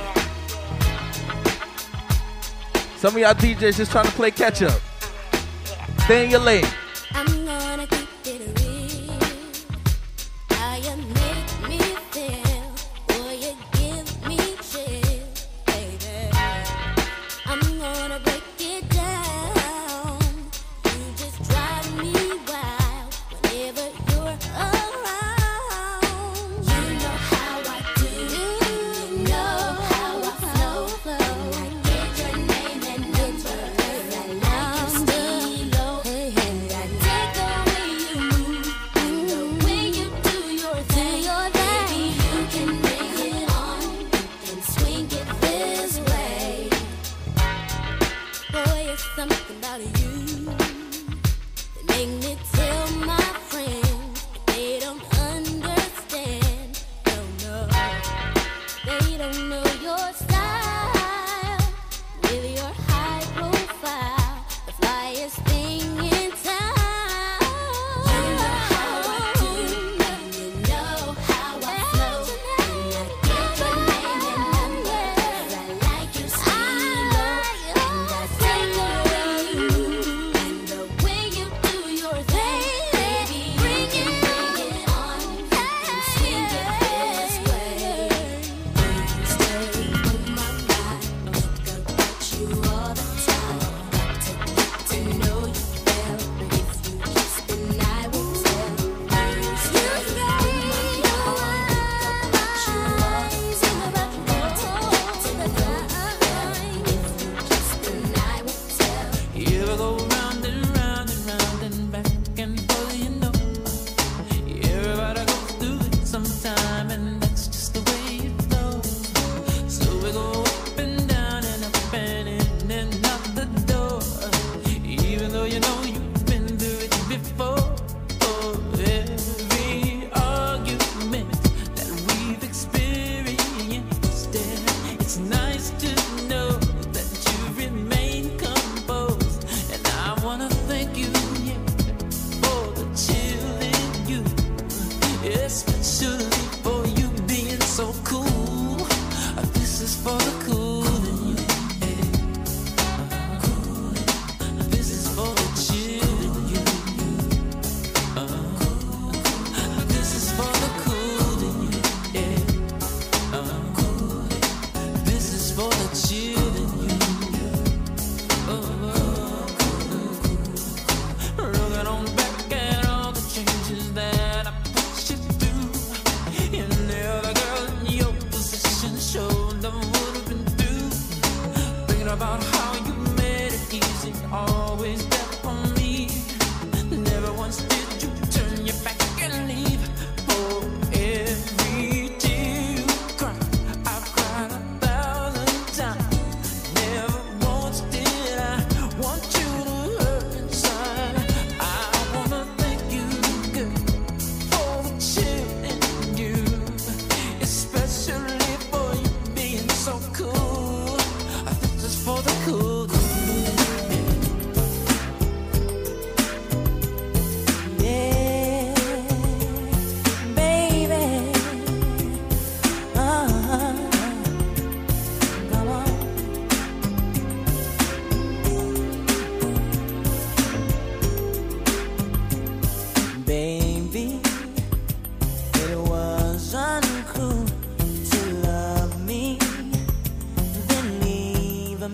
Some 2.98 3.15
of 3.15 3.20
y'all 3.20 3.34
DJs 3.34 3.78
just 3.78 3.91
trying 3.91 4.06
to 4.06 4.12
play 4.12 4.30
catch 4.30 4.62
up. 4.62 4.80
Stay 6.04 6.26
in 6.26 6.30
your 6.30 6.41
lane. 6.41 6.63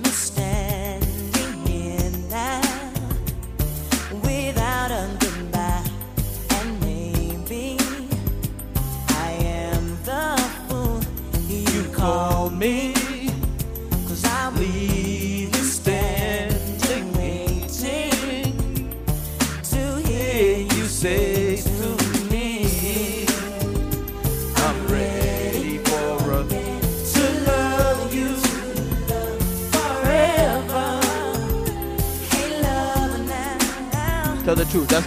Leave 0.03 0.36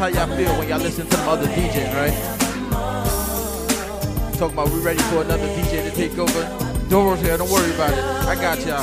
how 0.00 0.06
y'all 0.06 0.34
feel 0.34 0.58
when 0.58 0.66
y'all 0.66 0.78
listen 0.78 1.06
to 1.06 1.14
them 1.14 1.28
other 1.28 1.46
DJs, 1.48 1.94
right? 1.94 2.14
Talking 4.38 4.54
about 4.56 4.70
we 4.70 4.80
ready 4.80 4.98
for 5.10 5.20
another 5.20 5.46
DJ 5.48 5.84
to 5.84 5.90
take 5.94 6.16
over. 6.16 6.88
Doru's 6.88 7.20
here. 7.20 7.36
Don't 7.36 7.50
worry 7.50 7.70
about 7.74 7.92
it. 7.92 8.02
I 8.24 8.34
got 8.34 8.58
y'all. 8.64 8.82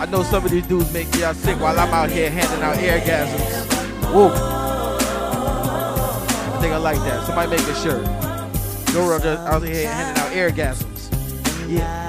I 0.00 0.06
know 0.08 0.22
some 0.22 0.44
of 0.44 0.52
these 0.52 0.68
dudes 0.68 0.92
make 0.92 1.12
y'all 1.16 1.34
sick 1.34 1.58
while 1.58 1.76
I'm 1.76 1.92
out 1.92 2.10
here 2.10 2.30
handing 2.30 2.62
out 2.62 2.76
airgasms. 2.76 4.12
Whoa. 4.12 4.30
I 6.54 6.58
think 6.60 6.72
I 6.72 6.76
like 6.76 6.98
that. 6.98 7.26
Somebody 7.26 7.50
make 7.56 7.66
a 7.66 7.74
shirt. 7.74 8.04
Doro 8.94 9.18
just 9.18 9.42
out 9.48 9.64
here 9.64 9.88
handing 9.88 10.22
out 10.22 10.30
airgasms. 10.30 11.10
Yeah. 11.68 12.01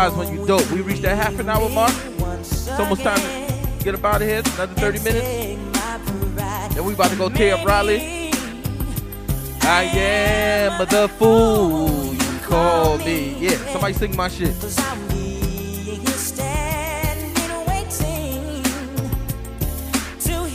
Flies 0.00 0.14
when 0.14 0.34
you 0.34 0.46
dope. 0.46 0.70
We 0.70 0.80
reached 0.80 1.02
that 1.02 1.14
half 1.18 1.38
an 1.38 1.50
hour 1.50 1.68
mark. 1.68 1.92
It's 2.40 2.70
almost 2.70 3.02
time 3.02 3.20
to 3.20 3.84
get 3.84 3.94
up 3.94 4.02
out 4.02 4.22
of 4.22 4.28
here. 4.28 4.40
Another 4.54 4.74
30 4.74 4.98
minutes. 5.00 6.74
Then 6.74 6.84
we 6.86 6.94
about 6.94 7.10
to 7.10 7.16
go 7.16 7.28
tear 7.28 7.56
up 7.56 7.66
Raleigh. 7.66 8.30
I 9.60 9.82
am 9.92 10.78
the 10.88 11.06
fool 11.18 12.14
you 12.14 12.38
call 12.40 12.96
me. 12.96 13.36
Yeah, 13.40 13.56
somebody 13.72 13.92
sing 13.92 14.16
my 14.16 14.28
shit. 14.28 14.54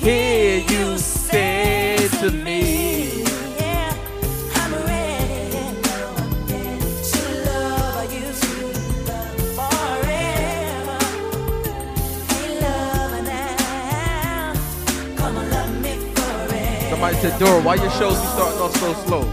Hear 0.01 0.58
you 0.58 0.97
Somebody 16.95 17.17
said, 17.17 17.34
Doru, 17.41 17.62
why 17.62 17.75
your 17.75 17.89
shows 17.89 18.17
be 18.17 18.25
starting 18.27 18.62
off 18.62 18.73
so 18.77 18.93
slow? 19.03 19.23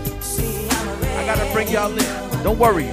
I 1.17 1.25
gotta 1.25 1.49
bring 1.53 1.69
y'all 1.69 1.93
in. 1.93 2.43
Don't 2.43 2.59
worry. 2.59 2.87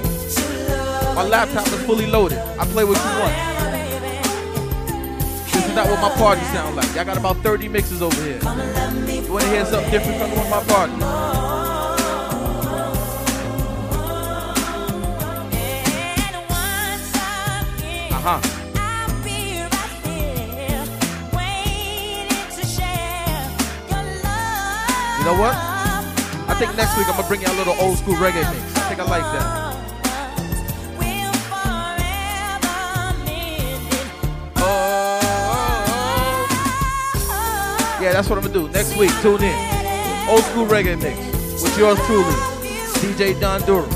My 1.12 1.24
laptop 1.24 1.66
is 1.66 1.82
fully 1.86 2.06
loaded. 2.06 2.38
I 2.38 2.64
play 2.66 2.84
what 2.84 2.96
you 2.96 3.10
want. 3.18 3.34
This 5.52 5.66
is 5.66 5.74
not 5.74 5.88
what 5.88 6.00
my 6.00 6.10
party 6.10 6.42
sound 6.52 6.76
like. 6.76 6.86
Y'all 6.94 7.04
got 7.04 7.16
about 7.16 7.38
30 7.38 7.66
mixes 7.66 8.00
over 8.00 8.14
here. 8.22 8.38
You 8.38 9.32
wanna 9.32 9.48
hear 9.48 9.66
something 9.66 9.90
different 9.90 10.20
from 10.20 10.30
one 10.36 10.48
my 10.48 10.62
party? 10.62 10.92
Uh-huh. 18.12 18.59
You 25.20 25.26
know 25.26 25.38
what? 25.38 25.54
I 25.54 26.54
think 26.58 26.74
next 26.78 26.96
week 26.96 27.06
I'm 27.06 27.14
gonna 27.14 27.28
bring 27.28 27.42
you 27.42 27.46
a 27.48 27.52
little 27.52 27.74
old 27.78 27.98
school 27.98 28.14
reggae 28.14 28.40
mix. 28.40 28.74
I 28.74 28.88
think 28.88 29.00
I 29.00 29.04
like 29.04 29.22
that. 29.22 29.76
Oh. 34.56 35.20
Yeah, 38.00 38.12
that's 38.14 38.30
what 38.30 38.38
I'm 38.38 38.44
gonna 38.44 38.54
do. 38.54 38.70
Next 38.70 38.96
week, 38.96 39.10
tune 39.20 39.42
in. 39.42 39.54
Old 40.26 40.42
school 40.44 40.64
reggae 40.64 40.96
mix 40.98 41.18
with 41.62 41.76
yours 41.76 41.98
truly, 42.06 42.34
DJ 43.02 43.38
Don 43.38 43.60
Doru. 43.60 43.92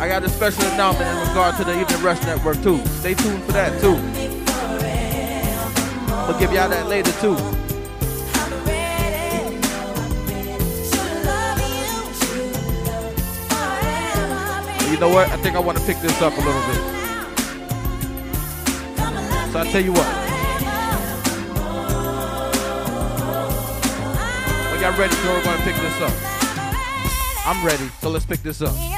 I 0.00 0.08
got 0.08 0.24
a 0.24 0.28
special 0.28 0.64
announcement 0.72 1.08
in 1.08 1.28
regard 1.28 1.56
to 1.58 1.62
the 1.62 1.80
Evening 1.80 2.02
Rush 2.02 2.20
Network 2.24 2.60
too. 2.64 2.84
Stay 2.98 3.14
tuned 3.14 3.44
for 3.44 3.52
that 3.52 3.80
too. 3.80 3.94
We'll 6.26 6.38
give 6.40 6.52
y'all 6.52 6.68
that 6.68 6.88
later 6.88 7.12
too. 7.20 7.57
You 14.98 15.06
know 15.06 15.14
what? 15.14 15.28
I 15.28 15.36
think 15.36 15.54
I 15.54 15.60
want 15.60 15.78
to 15.78 15.84
pick 15.84 15.96
this 15.98 16.20
up 16.20 16.32
a 16.36 16.40
little 16.40 16.60
bit. 16.62 16.82
So 19.52 19.60
I 19.60 19.68
tell 19.70 19.80
you 19.80 19.92
what. 19.92 20.06
When 24.72 24.80
y'all 24.80 24.98
ready, 24.98 25.14
so 25.14 25.28
we're 25.32 25.44
going 25.44 25.56
to 25.56 25.62
pick 25.62 25.76
this 25.76 26.00
up. 26.00 26.12
I'm 27.46 27.64
ready, 27.64 27.88
so 28.00 28.10
let's 28.10 28.26
pick 28.26 28.42
this 28.42 28.60
up. 28.60 28.97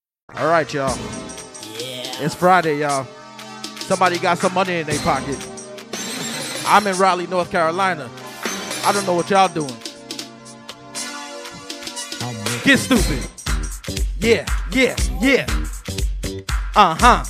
All 0.37 0.47
right, 0.47 0.73
y'all. 0.73 0.97
It's 2.23 2.33
Friday, 2.33 2.79
y'all. 2.79 3.05
Somebody 3.79 4.17
got 4.17 4.37
some 4.37 4.53
money 4.53 4.79
in 4.79 4.87
their 4.87 4.99
pocket. 4.99 5.37
I'm 6.65 6.87
in 6.87 6.97
Raleigh, 6.97 7.27
North 7.27 7.51
Carolina. 7.51 8.09
I 8.85 8.93
don't 8.93 9.05
know 9.05 9.13
what 9.13 9.29
y'all 9.29 9.49
doing. 9.49 9.75
Get 12.63 12.79
stupid. 12.79 13.27
Yeah, 14.19 14.45
yeah, 14.71 14.95
yeah. 15.19 15.45
Uh 16.75 16.95
huh. 16.97 17.25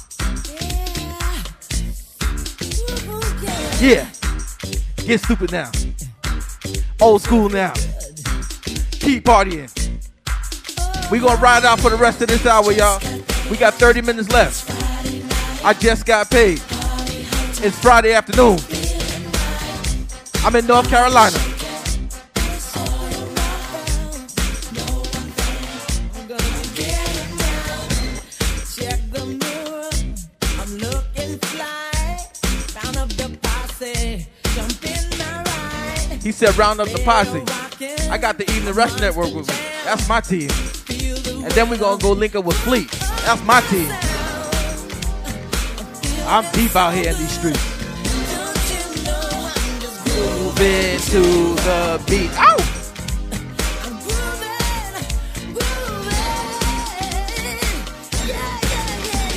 Yeah. 3.80 4.08
Get 4.98 5.22
stupid 5.22 5.52
now. 5.52 5.72
Old 7.02 7.24
school 7.24 7.50
now. 7.50 7.74
Keep 8.92 9.26
partying. 9.26 9.81
We 11.12 11.20
gonna 11.20 11.42
ride 11.42 11.66
out 11.66 11.82
for 11.82 11.90
the 11.90 11.98
rest 11.98 12.22
of 12.22 12.30
this 12.30 12.46
hour, 12.46 12.72
y'all. 12.72 13.02
We 13.50 13.58
got 13.58 13.74
30 13.74 14.02
minutes 14.02 14.30
left. 14.32 14.72
I 15.62 15.74
just 15.74 16.06
got 16.06 16.30
paid. 16.30 16.62
It's 17.64 17.78
Friday 17.80 18.14
afternoon. 18.14 18.58
I'm 20.46 20.56
in 20.56 20.66
North 20.66 20.90
Carolina. 20.90 21.38
He 36.24 36.32
said, 36.32 36.56
round 36.58 36.80
up 36.80 36.88
the 36.88 37.02
posse. 37.04 37.44
I 38.10 38.18
got 38.18 38.38
the 38.38 38.50
Evening 38.52 38.74
Rush 38.74 38.98
Network 39.02 39.34
with 39.34 39.50
me. 39.50 39.56
That's 39.84 40.08
my 40.08 40.22
team. 40.22 40.50
And 41.44 41.52
then 41.54 41.70
we're 41.70 41.78
gonna 41.78 42.02
go 42.02 42.12
link 42.12 42.36
up 42.36 42.46
with 42.46 42.58
Fleet. 42.58 42.90
That's 43.26 43.44
my 43.44 43.62
team. 43.62 43.90
I'm 46.28 46.50
deep 46.54 46.76
out 46.76 46.94
here 46.94 47.10
in 47.10 47.18
these 47.18 47.32
streets. 47.32 47.60
Moving 50.16 51.00
to 51.00 51.22
the 51.66 52.02
beat. 52.08 52.32
Ow! 52.38 52.58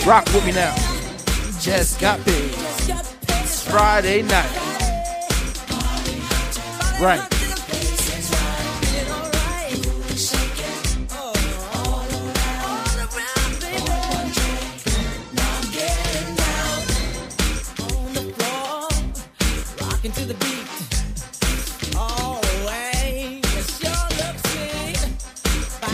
Rock 0.07 0.27
with 0.35 0.45
me 0.45 0.53
now. 0.53 0.75
Just 1.61 1.99
got 1.99 2.23
paid. 2.25 2.53
It's 3.43 3.63
Friday 3.67 4.21
night. 4.23 4.51
Right. 7.01 7.34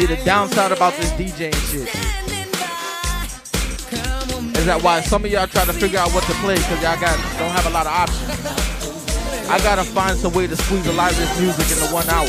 See, 0.00 0.06
the 0.06 0.16
downside 0.24 0.72
about 0.72 0.94
this 0.94 1.10
DJ 1.12 1.52
and 1.52 1.54
shit 1.68 1.86
is 4.56 4.64
that 4.64 4.80
why 4.82 5.02
some 5.02 5.26
of 5.26 5.30
y'all 5.30 5.46
try 5.46 5.66
to 5.66 5.74
figure 5.74 5.98
out 5.98 6.08
what 6.14 6.24
to 6.24 6.32
play 6.40 6.54
because 6.54 6.80
y'all 6.80 6.98
got 6.98 7.12
don't 7.36 7.50
have 7.52 7.66
a 7.66 7.70
lot 7.70 7.84
of 7.84 7.92
options. 7.92 9.50
I 9.50 9.58
gotta 9.58 9.84
find 9.84 10.16
some 10.16 10.32
way 10.32 10.46
to 10.46 10.56
squeeze 10.56 10.86
a 10.86 10.92
lot 10.94 11.12
of 11.12 11.18
this 11.18 11.38
music 11.38 11.68
into 11.68 11.92
one 11.92 12.08
hour. 12.08 12.24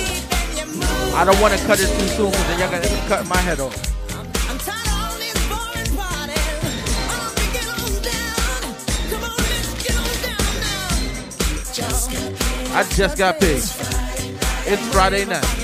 I 1.15 1.24
don't 1.24 1.39
want 1.39 1.57
to 1.57 1.65
cut 1.65 1.80
it 1.80 1.88
too 1.88 2.07
soon 2.07 2.32
because 2.32 2.47
then 2.47 2.59
y'all 2.59 2.72
gotta 2.72 2.89
cut 3.07 3.26
my 3.30 3.38
head 3.38 3.61
off. 3.61 3.72
I 12.76 12.84
just 12.97 13.17
got 13.17 13.39
paid. 13.39 13.63
It's 14.67 14.88
Friday 14.91 15.24
night. 15.24 15.61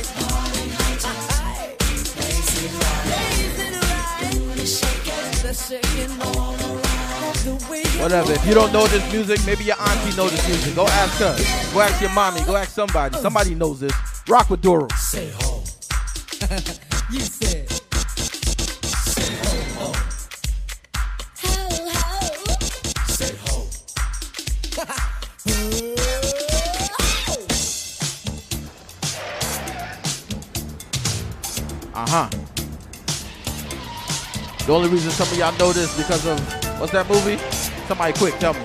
Whatever. 8.00 8.32
If 8.34 8.46
you 8.46 8.54
don't 8.54 8.72
know 8.72 8.86
this 8.88 9.12
music, 9.12 9.40
maybe 9.46 9.64
your 9.64 9.76
auntie 9.82 10.16
knows 10.16 10.32
this 10.32 10.48
music. 10.48 10.76
Go 10.76 10.86
ask 10.86 11.20
her. 11.20 11.36
Go 11.74 11.82
ask 11.82 12.00
your 12.00 12.12
mommy. 12.12 12.42
Go 12.42 12.56
ask 12.56 12.72
somebody. 12.72 13.18
Somebody 13.18 13.56
knows 13.56 13.80
this. 13.80 13.94
Rock 14.30 14.50
with 14.50 14.62
Doru. 14.62 14.92
Say 14.94 15.32
ho. 15.36 15.64
you 17.12 17.20
said. 17.22 17.70
Say 18.94 19.34
ho. 19.76 19.94
Say 23.08 23.36
ho. 23.46 23.68
Uh 31.96 32.06
huh. 32.08 32.47
The 34.68 34.74
only 34.74 34.90
reason 34.90 35.12
some 35.12 35.30
of 35.30 35.38
y'all 35.38 35.58
know 35.58 35.72
this 35.72 35.96
because 35.96 36.26
of 36.26 36.38
what's 36.78 36.92
that 36.92 37.08
movie? 37.08 37.38
Somebody 37.88 38.12
quick, 38.20 38.38
tell 38.38 38.54
me. 38.54 38.60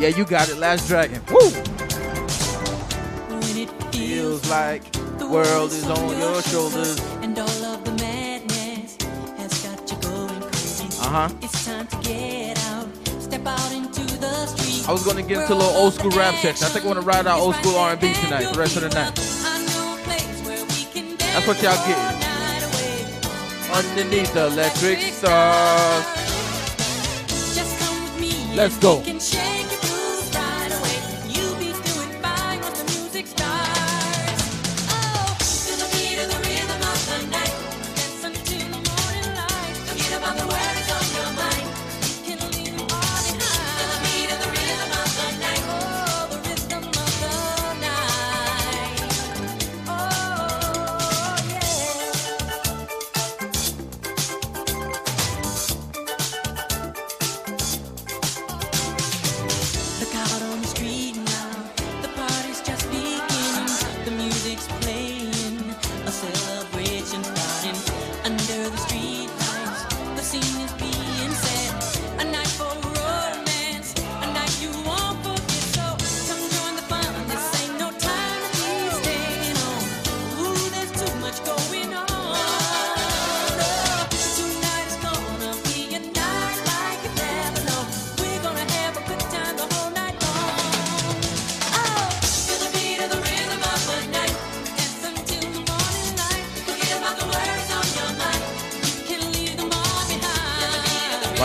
Yeah, 0.00 0.08
you 0.08 0.24
got 0.24 0.48
it. 0.48 0.56
Last 0.56 0.88
Dragon. 0.88 1.22
Woo! 1.30 1.50
When 3.30 3.56
it 3.56 3.70
Feels 3.94 4.50
like 4.50 4.82
the 5.18 5.28
world 5.30 5.70
is 5.70 5.84
on 5.88 6.18
your 6.18 6.42
shoulders. 6.42 6.98
and 7.22 7.38
all 7.38 7.64
of 7.64 7.84
the 7.84 7.92
madness 8.02 8.96
has 9.38 9.62
got 9.62 9.88
you 9.88 9.96
going 10.02 10.40
crazy. 10.50 10.86
Uh 11.00 11.28
huh. 11.28 11.28
It's 11.42 11.64
time 11.64 11.86
to 11.86 11.96
get 11.98 12.58
out, 12.66 12.88
step 13.22 13.46
out 13.46 13.72
into 13.72 14.02
the 14.18 14.46
street. 14.46 14.88
I 14.88 14.92
was 14.92 15.04
gonna 15.04 15.22
get 15.22 15.42
into 15.42 15.54
a 15.54 15.58
little 15.62 15.76
old 15.76 15.94
school 15.94 16.10
rap 16.10 16.34
section. 16.42 16.66
I 16.66 16.70
think 16.70 16.84
I 16.84 16.88
want 16.88 16.98
to 16.98 17.06
ride 17.06 17.28
out 17.28 17.38
old 17.38 17.54
school 17.54 17.76
R&B 17.76 18.12
tonight, 18.14 18.52
the 18.52 18.58
rest 18.58 18.76
of 18.76 18.82
the 18.82 18.88
night. 18.90 19.14
That's 21.36 21.46
what 21.46 21.62
y'all 21.62 21.86
getting. 21.86 22.15
Underneath 23.76 24.32
the 24.32 24.46
electric 24.46 25.00
stars. 25.12 26.04
Just 27.54 27.78
come 27.78 28.02
with 28.04 28.18
me. 28.18 28.56
Let's 28.56 28.78
go. 28.78 29.02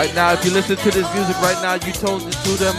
Right 0.02 0.16
now, 0.16 0.34
if 0.34 0.44
you 0.44 0.50
listen 0.50 0.78
to 0.78 0.90
this 0.90 1.14
music 1.14 1.40
right 1.44 1.62
now, 1.62 1.76
you 1.76 1.94
told 1.94 2.24
it 2.24 2.32
to 2.32 2.50
them 2.58 2.74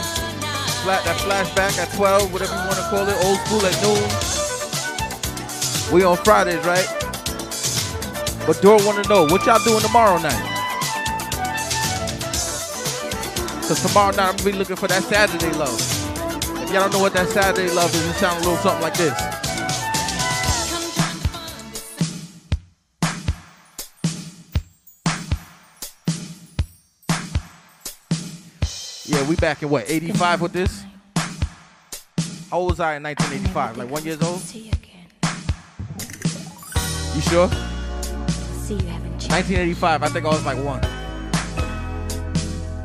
that 0.90 1.06
flashback 1.22 1.78
at 1.78 1.94
12, 1.94 2.32
whatever 2.32 2.50
you 2.50 2.66
want 2.66 2.74
to 2.74 2.82
call 2.90 3.06
it, 3.06 3.14
old 3.22 3.38
school 3.46 3.62
at 3.62 3.78
noon. 3.78 4.02
We 5.94 6.02
on 6.02 6.16
Fridays, 6.24 6.66
right? 6.66 6.84
But 8.44 8.56
Doru 8.58 8.84
want 8.84 9.04
to 9.04 9.08
know 9.08 9.22
what 9.26 9.46
y'all 9.46 9.62
doing 9.62 9.78
tomorrow 9.82 10.18
night. 10.18 10.34
Cause 13.68 13.80
tomorrow 13.86 14.10
night 14.16 14.30
I'm 14.30 14.36
gonna 14.38 14.50
be 14.50 14.58
looking 14.58 14.74
for 14.74 14.88
that 14.88 15.04
Saturday 15.04 15.56
love. 15.56 15.78
If 16.60 16.72
y'all 16.72 16.82
don't 16.82 16.92
know 16.92 16.98
what 16.98 17.12
that 17.12 17.28
Saturday 17.28 17.72
love 17.72 17.94
is, 17.94 18.04
it 18.04 18.14
sounds 18.14 18.44
a 18.44 18.48
little 18.48 18.60
something 18.64 18.82
like 18.82 18.94
this. 18.94 19.31
Back 29.42 29.60
in 29.60 29.70
what, 29.70 29.90
85 29.90 30.40
with 30.40 30.52
this? 30.52 30.84
How 32.48 32.58
old 32.60 32.70
was 32.70 32.78
I 32.78 32.94
in 32.94 33.02
1985? 33.02 33.76
Like 33.76 33.90
one 33.90 34.04
years 34.04 34.22
old? 34.22 34.40
You 37.12 37.20
sure? 37.22 37.48
See 37.48 38.74
you 38.74 38.86
haven't 38.86 39.18
changed. 39.18 39.32
1985, 39.32 40.02
I 40.04 40.08
think 40.10 40.26
I 40.26 40.28
was 40.28 40.46
like 40.46 40.58
one. 40.64 40.78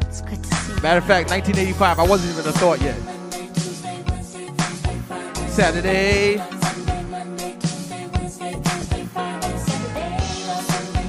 It's 0.07 0.21
good 0.21 0.43
to 0.43 0.55
see. 0.55 0.81
Matter 0.81 0.97
of 0.97 1.05
fact, 1.05 1.29
1985, 1.29 1.99
I 1.99 2.07
wasn't 2.07 2.33
even 2.33 2.49
a 2.49 2.53
thought 2.53 2.81
yet. 2.81 2.97
Saturday. 5.51 6.37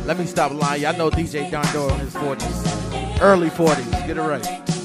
Let 0.05 0.19
me 0.19 0.27
stop 0.27 0.53
lying. 0.53 0.83
Y'all 0.83 0.95
know 0.95 1.09
DJ 1.11 1.51
Don 1.51 1.65
Doru 1.69 1.95
in 1.95 2.01
his 2.01 2.13
40s. 2.13 3.23
Early 3.23 3.49
40s. 3.49 4.07
Get 4.07 4.19
it 4.19 4.21
right. 4.21 4.78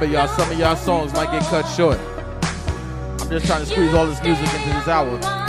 Remember, 0.00 0.16
y'all, 0.16 0.28
some 0.28 0.52
of 0.52 0.56
y'all 0.56 0.76
songs 0.76 1.12
might 1.12 1.28
get 1.32 1.42
cut 1.42 1.64
short. 1.64 1.98
I'm 3.20 3.28
just 3.28 3.46
trying 3.46 3.64
to 3.64 3.66
squeeze 3.66 3.92
all 3.94 4.06
this 4.06 4.22
music 4.22 4.44
into 4.54 4.68
this 4.68 4.86
hour. 4.86 5.47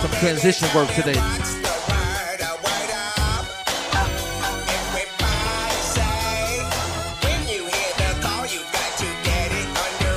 Some 0.00 0.10
transition 0.20 0.68
work 0.74 0.88
today. 0.94 1.20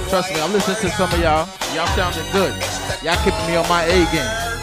Trust 0.09 0.33
me, 0.33 0.41
I'm 0.41 0.51
listening 0.51 0.77
to 0.77 0.89
some 0.97 1.13
of 1.13 1.19
y'all. 1.19 1.47
Y'all 1.75 1.87
sounding 1.95 2.25
good. 2.31 2.53
Y'all 3.03 3.15
keeping 3.23 3.45
me 3.47 3.55
on 3.55 3.67
my 3.69 3.83
A 3.83 4.11
game. 4.11 4.58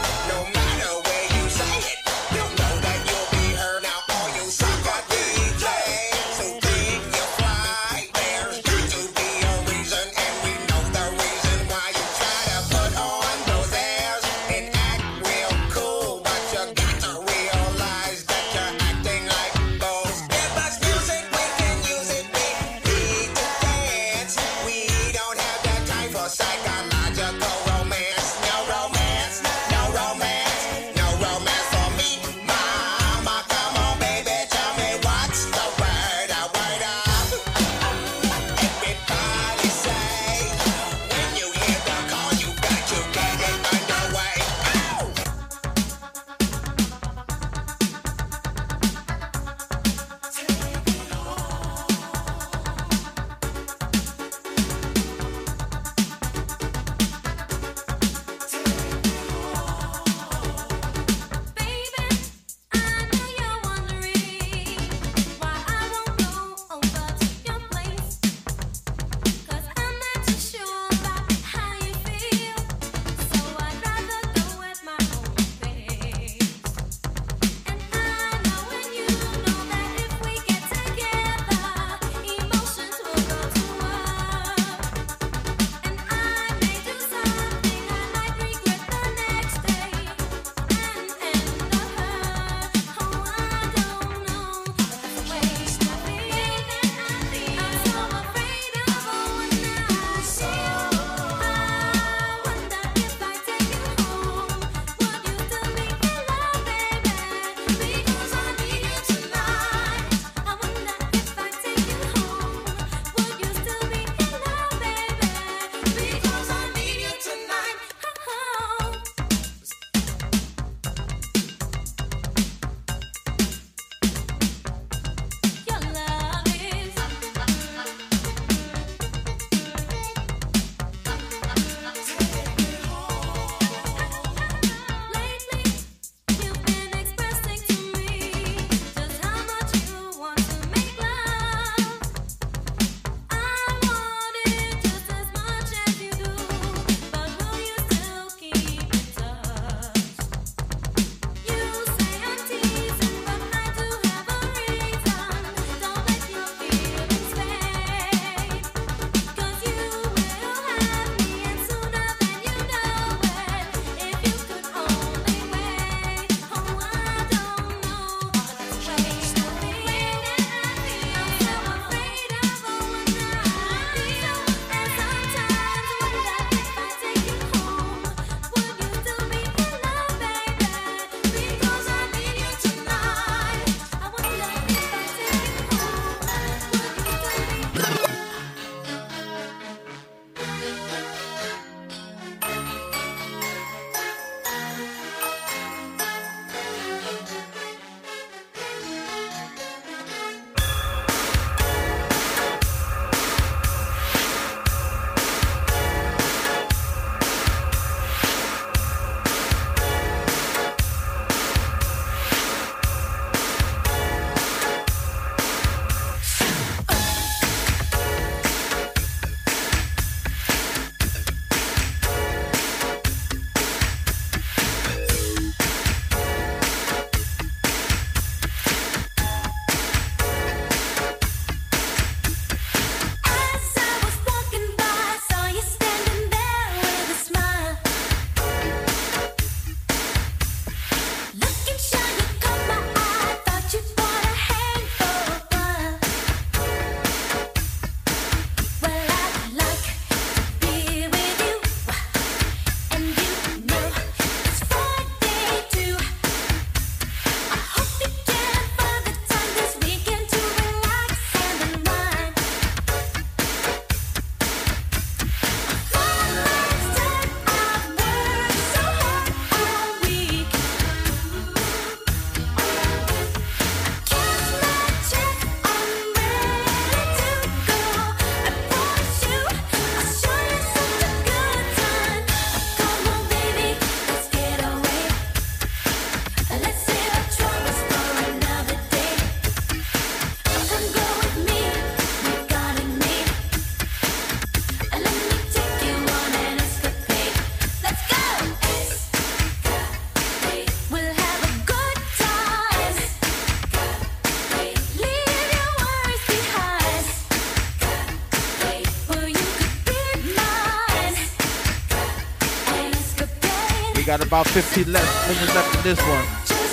About 314.27 314.45
15 314.49 314.91
left, 314.91 315.07
minutes 315.31 315.55
left 315.55 315.71
in 315.71 315.83
this 315.87 315.99
one. 316.03 316.25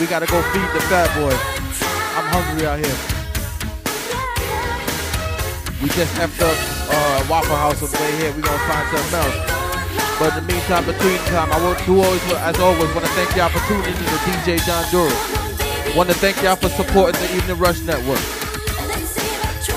We 0.03 0.11
gotta 0.11 0.27
go 0.27 0.43
feed 0.51 0.67
the 0.75 0.83
fat 0.91 1.07
boy. 1.15 1.31
I'm 2.19 2.27
hungry 2.35 2.67
out 2.67 2.83
here. 2.83 2.99
We 5.79 5.87
just 5.95 6.11
left 6.19 6.35
the 6.35 6.51
uh, 6.51 7.31
Waffle 7.31 7.55
House 7.55 7.79
on 7.79 7.95
the 7.95 7.99
way 8.03 8.11
here. 8.19 8.35
We 8.35 8.43
gonna 8.43 8.59
find 8.67 8.91
something 8.91 9.23
else. 9.23 9.39
But 10.19 10.35
in 10.35 10.43
the 10.43 10.47
meantime, 10.51 10.83
between 10.83 11.15
time, 11.31 11.47
I 11.55 11.63
will 11.63 11.79
do 11.87 12.03
always, 12.03 12.27
as 12.43 12.59
always, 12.59 12.91
want 12.91 13.07
to 13.07 13.13
thank 13.15 13.31
y'all 13.39 13.55
for 13.55 13.63
tuning 13.71 13.87
in 13.87 14.03
to 14.03 14.19
DJ 14.35 14.59
Don 14.67 14.83
Doru. 14.91 15.15
Want 15.95 16.11
to 16.11 16.17
thank 16.19 16.43
y'all 16.43 16.59
for 16.59 16.75
supporting 16.75 17.15
the 17.23 17.39
Evening 17.39 17.59
Rush 17.63 17.79
Network. 17.87 18.19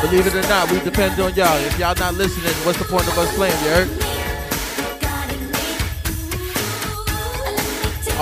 Believe 0.02 0.26
it 0.26 0.34
or 0.34 0.42
not, 0.50 0.66
we 0.74 0.82
depend 0.82 1.22
on 1.22 1.30
y'all. 1.38 1.62
If 1.62 1.78
y'all 1.78 1.94
not 1.94 2.16
listening, 2.18 2.58
what's 2.66 2.82
the 2.82 2.90
point 2.90 3.06
of 3.06 3.14
us 3.22 3.30
playing, 3.38 3.54
you 3.62 3.70
heard? 3.70 4.07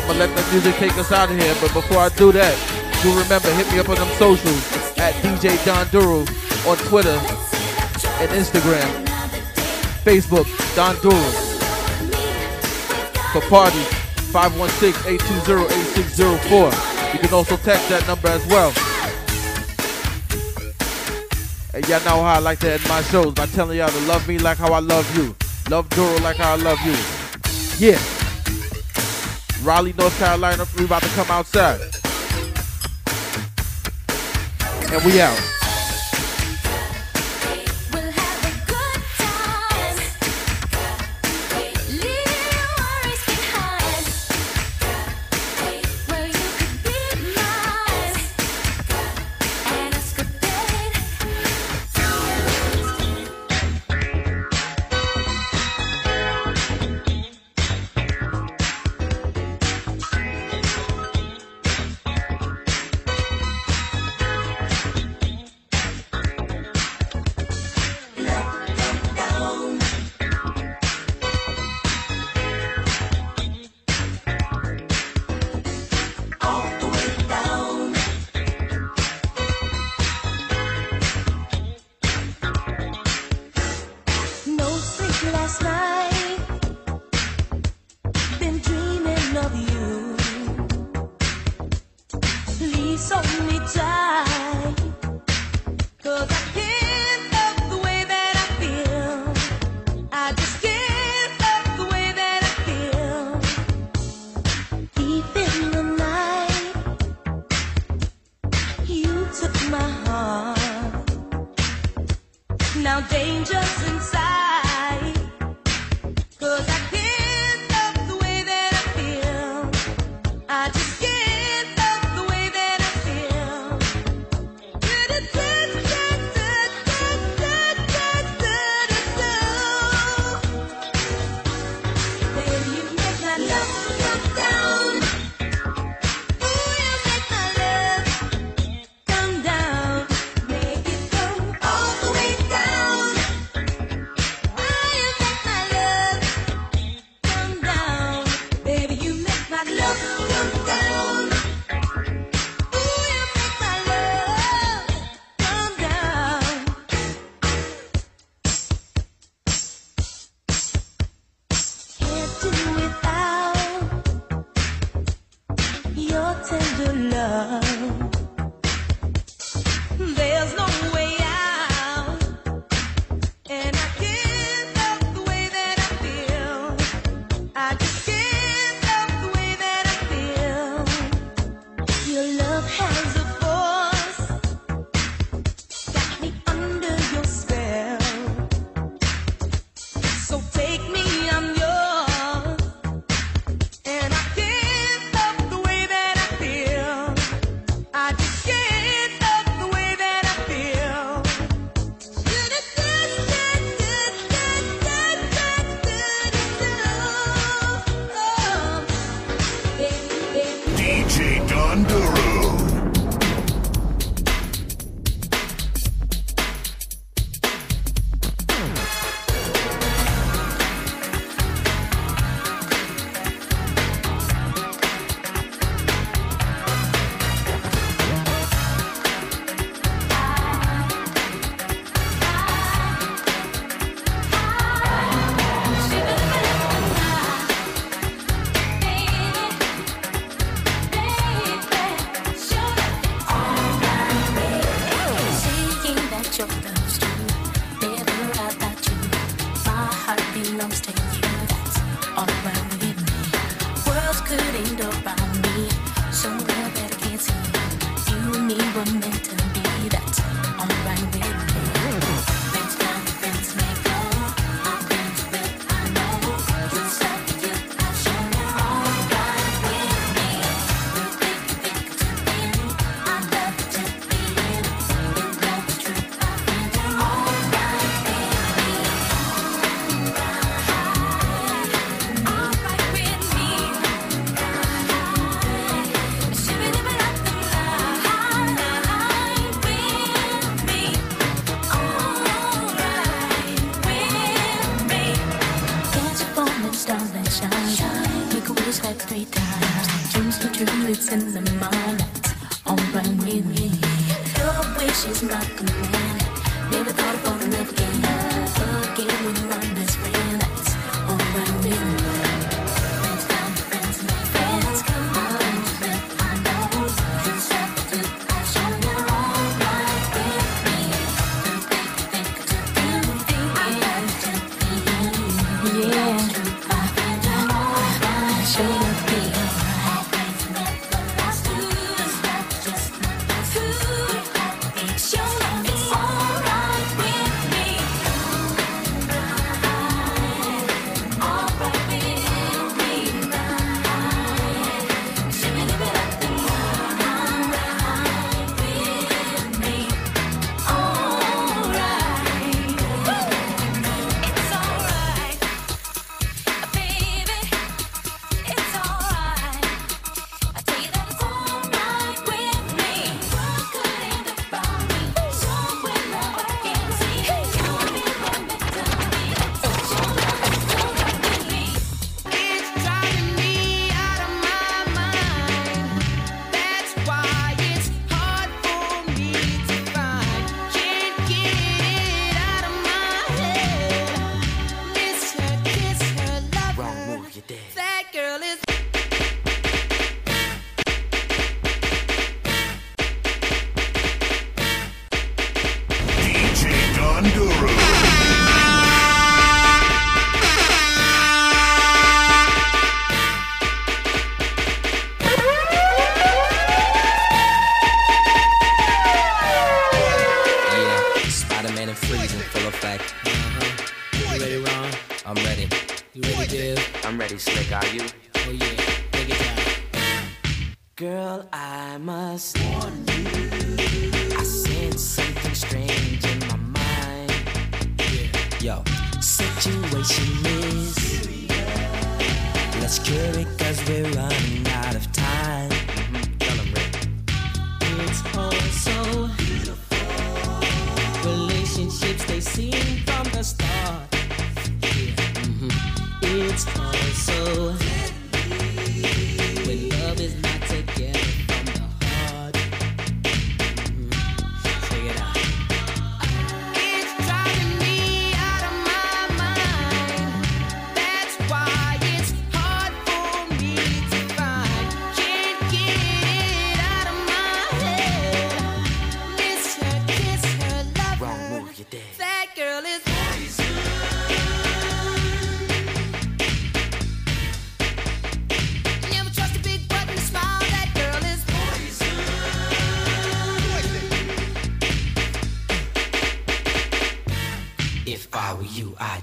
I'm 0.06 0.12
gonna 0.12 0.28
let 0.28 0.38
the 0.38 0.44
music 0.52 0.76
take 0.76 0.96
us 1.00 1.12
out 1.12 1.32
of 1.32 1.36
here, 1.36 1.56
but 1.60 1.74
before 1.74 1.98
I 1.98 2.10
do 2.10 2.32
that, 2.34 2.56
do 3.02 3.10
remember, 3.10 3.52
hit 3.56 3.72
me 3.72 3.80
up 3.80 3.90
on 3.90 3.96
them 3.96 4.08
socials 4.20 4.72
at 5.00 5.16
DJ 5.16 5.58
Don 5.66 5.84
Doru 5.88 6.28
on 6.70 6.78
Twitter 6.86 7.18
and 8.22 8.30
Instagram, 8.30 8.86
Facebook, 10.06 10.46
Don 10.76 10.96
Doru. 10.98 11.32
For 13.34 13.42
parties, 13.50 13.88
516-820-8604. 14.30 17.14
You 17.14 17.20
can 17.20 17.34
also 17.34 17.58
text 17.58 17.90
that 17.90 18.06
number 18.06 18.28
as 18.28 18.46
well. 18.46 18.72
And 21.74 21.84
y'all 21.90 22.04
know 22.06 22.22
how 22.24 22.36
I 22.36 22.38
like 22.38 22.60
to 22.60 22.74
end 22.74 22.88
my 22.88 23.02
shows 23.02 23.34
by 23.34 23.48
telling 23.48 23.80
y'all 23.80 23.90
to 23.90 24.02
love 24.02 24.28
me 24.28 24.38
like 24.38 24.60
how 24.60 24.72
I 24.72 24.82
love 24.82 25.18
you. 25.18 25.36
Love 25.68 25.90
Doru 25.90 26.22
like 26.22 26.38
how 26.38 26.54
I 26.54 26.58
love 26.58 26.80
you. 26.86 26.96
Yeah. 27.84 27.98
Raleigh, 29.66 29.94
North 29.94 30.16
Carolina, 30.20 30.64
we 30.78 30.86
about 30.86 31.02
to 31.02 31.10
come 31.10 31.32
outside. 31.32 31.82
And 34.94 35.04
we 35.04 35.20
out. 35.20 35.55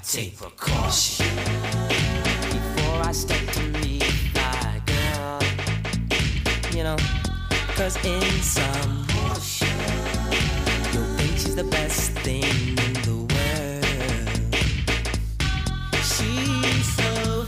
take 0.05 0.37
precaution 0.37 1.27
before 1.37 3.03
I 3.03 3.13
step 3.13 3.47
to 3.53 3.63
meet 3.81 4.05
my 4.35 4.83
girl. 4.85 5.39
You 6.75 6.83
know, 6.83 6.97
cause 7.77 7.97
in 8.05 8.23
some 8.43 9.07
portion, 9.09 9.69
you'll 10.93 11.55
the 11.55 11.65
best 11.71 12.11
thing 12.25 12.43
in 12.43 12.95
the 13.07 13.17
world. 13.31 13.85
She's 16.03 16.87
so 16.97 17.45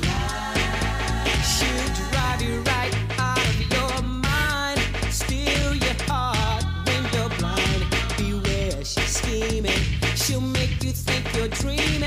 she'll 1.42 2.10
drive 2.12 2.40
you 2.40 2.60
right 2.60 2.94
out 3.18 3.38
of 3.38 3.60
your 3.72 4.02
mind, 4.02 4.80
steal 5.10 5.74
your 5.74 5.96
heart 6.06 6.64
when 6.86 7.02
you're 7.12 7.30
blind. 7.40 7.84
Beware, 8.16 8.84
she's 8.84 9.16
scheming, 9.16 9.82
she'll 10.14 10.40
make 10.40 10.84
you 10.84 10.92
think 10.92 11.24
you're 11.34 11.48
dreaming. 11.48 12.03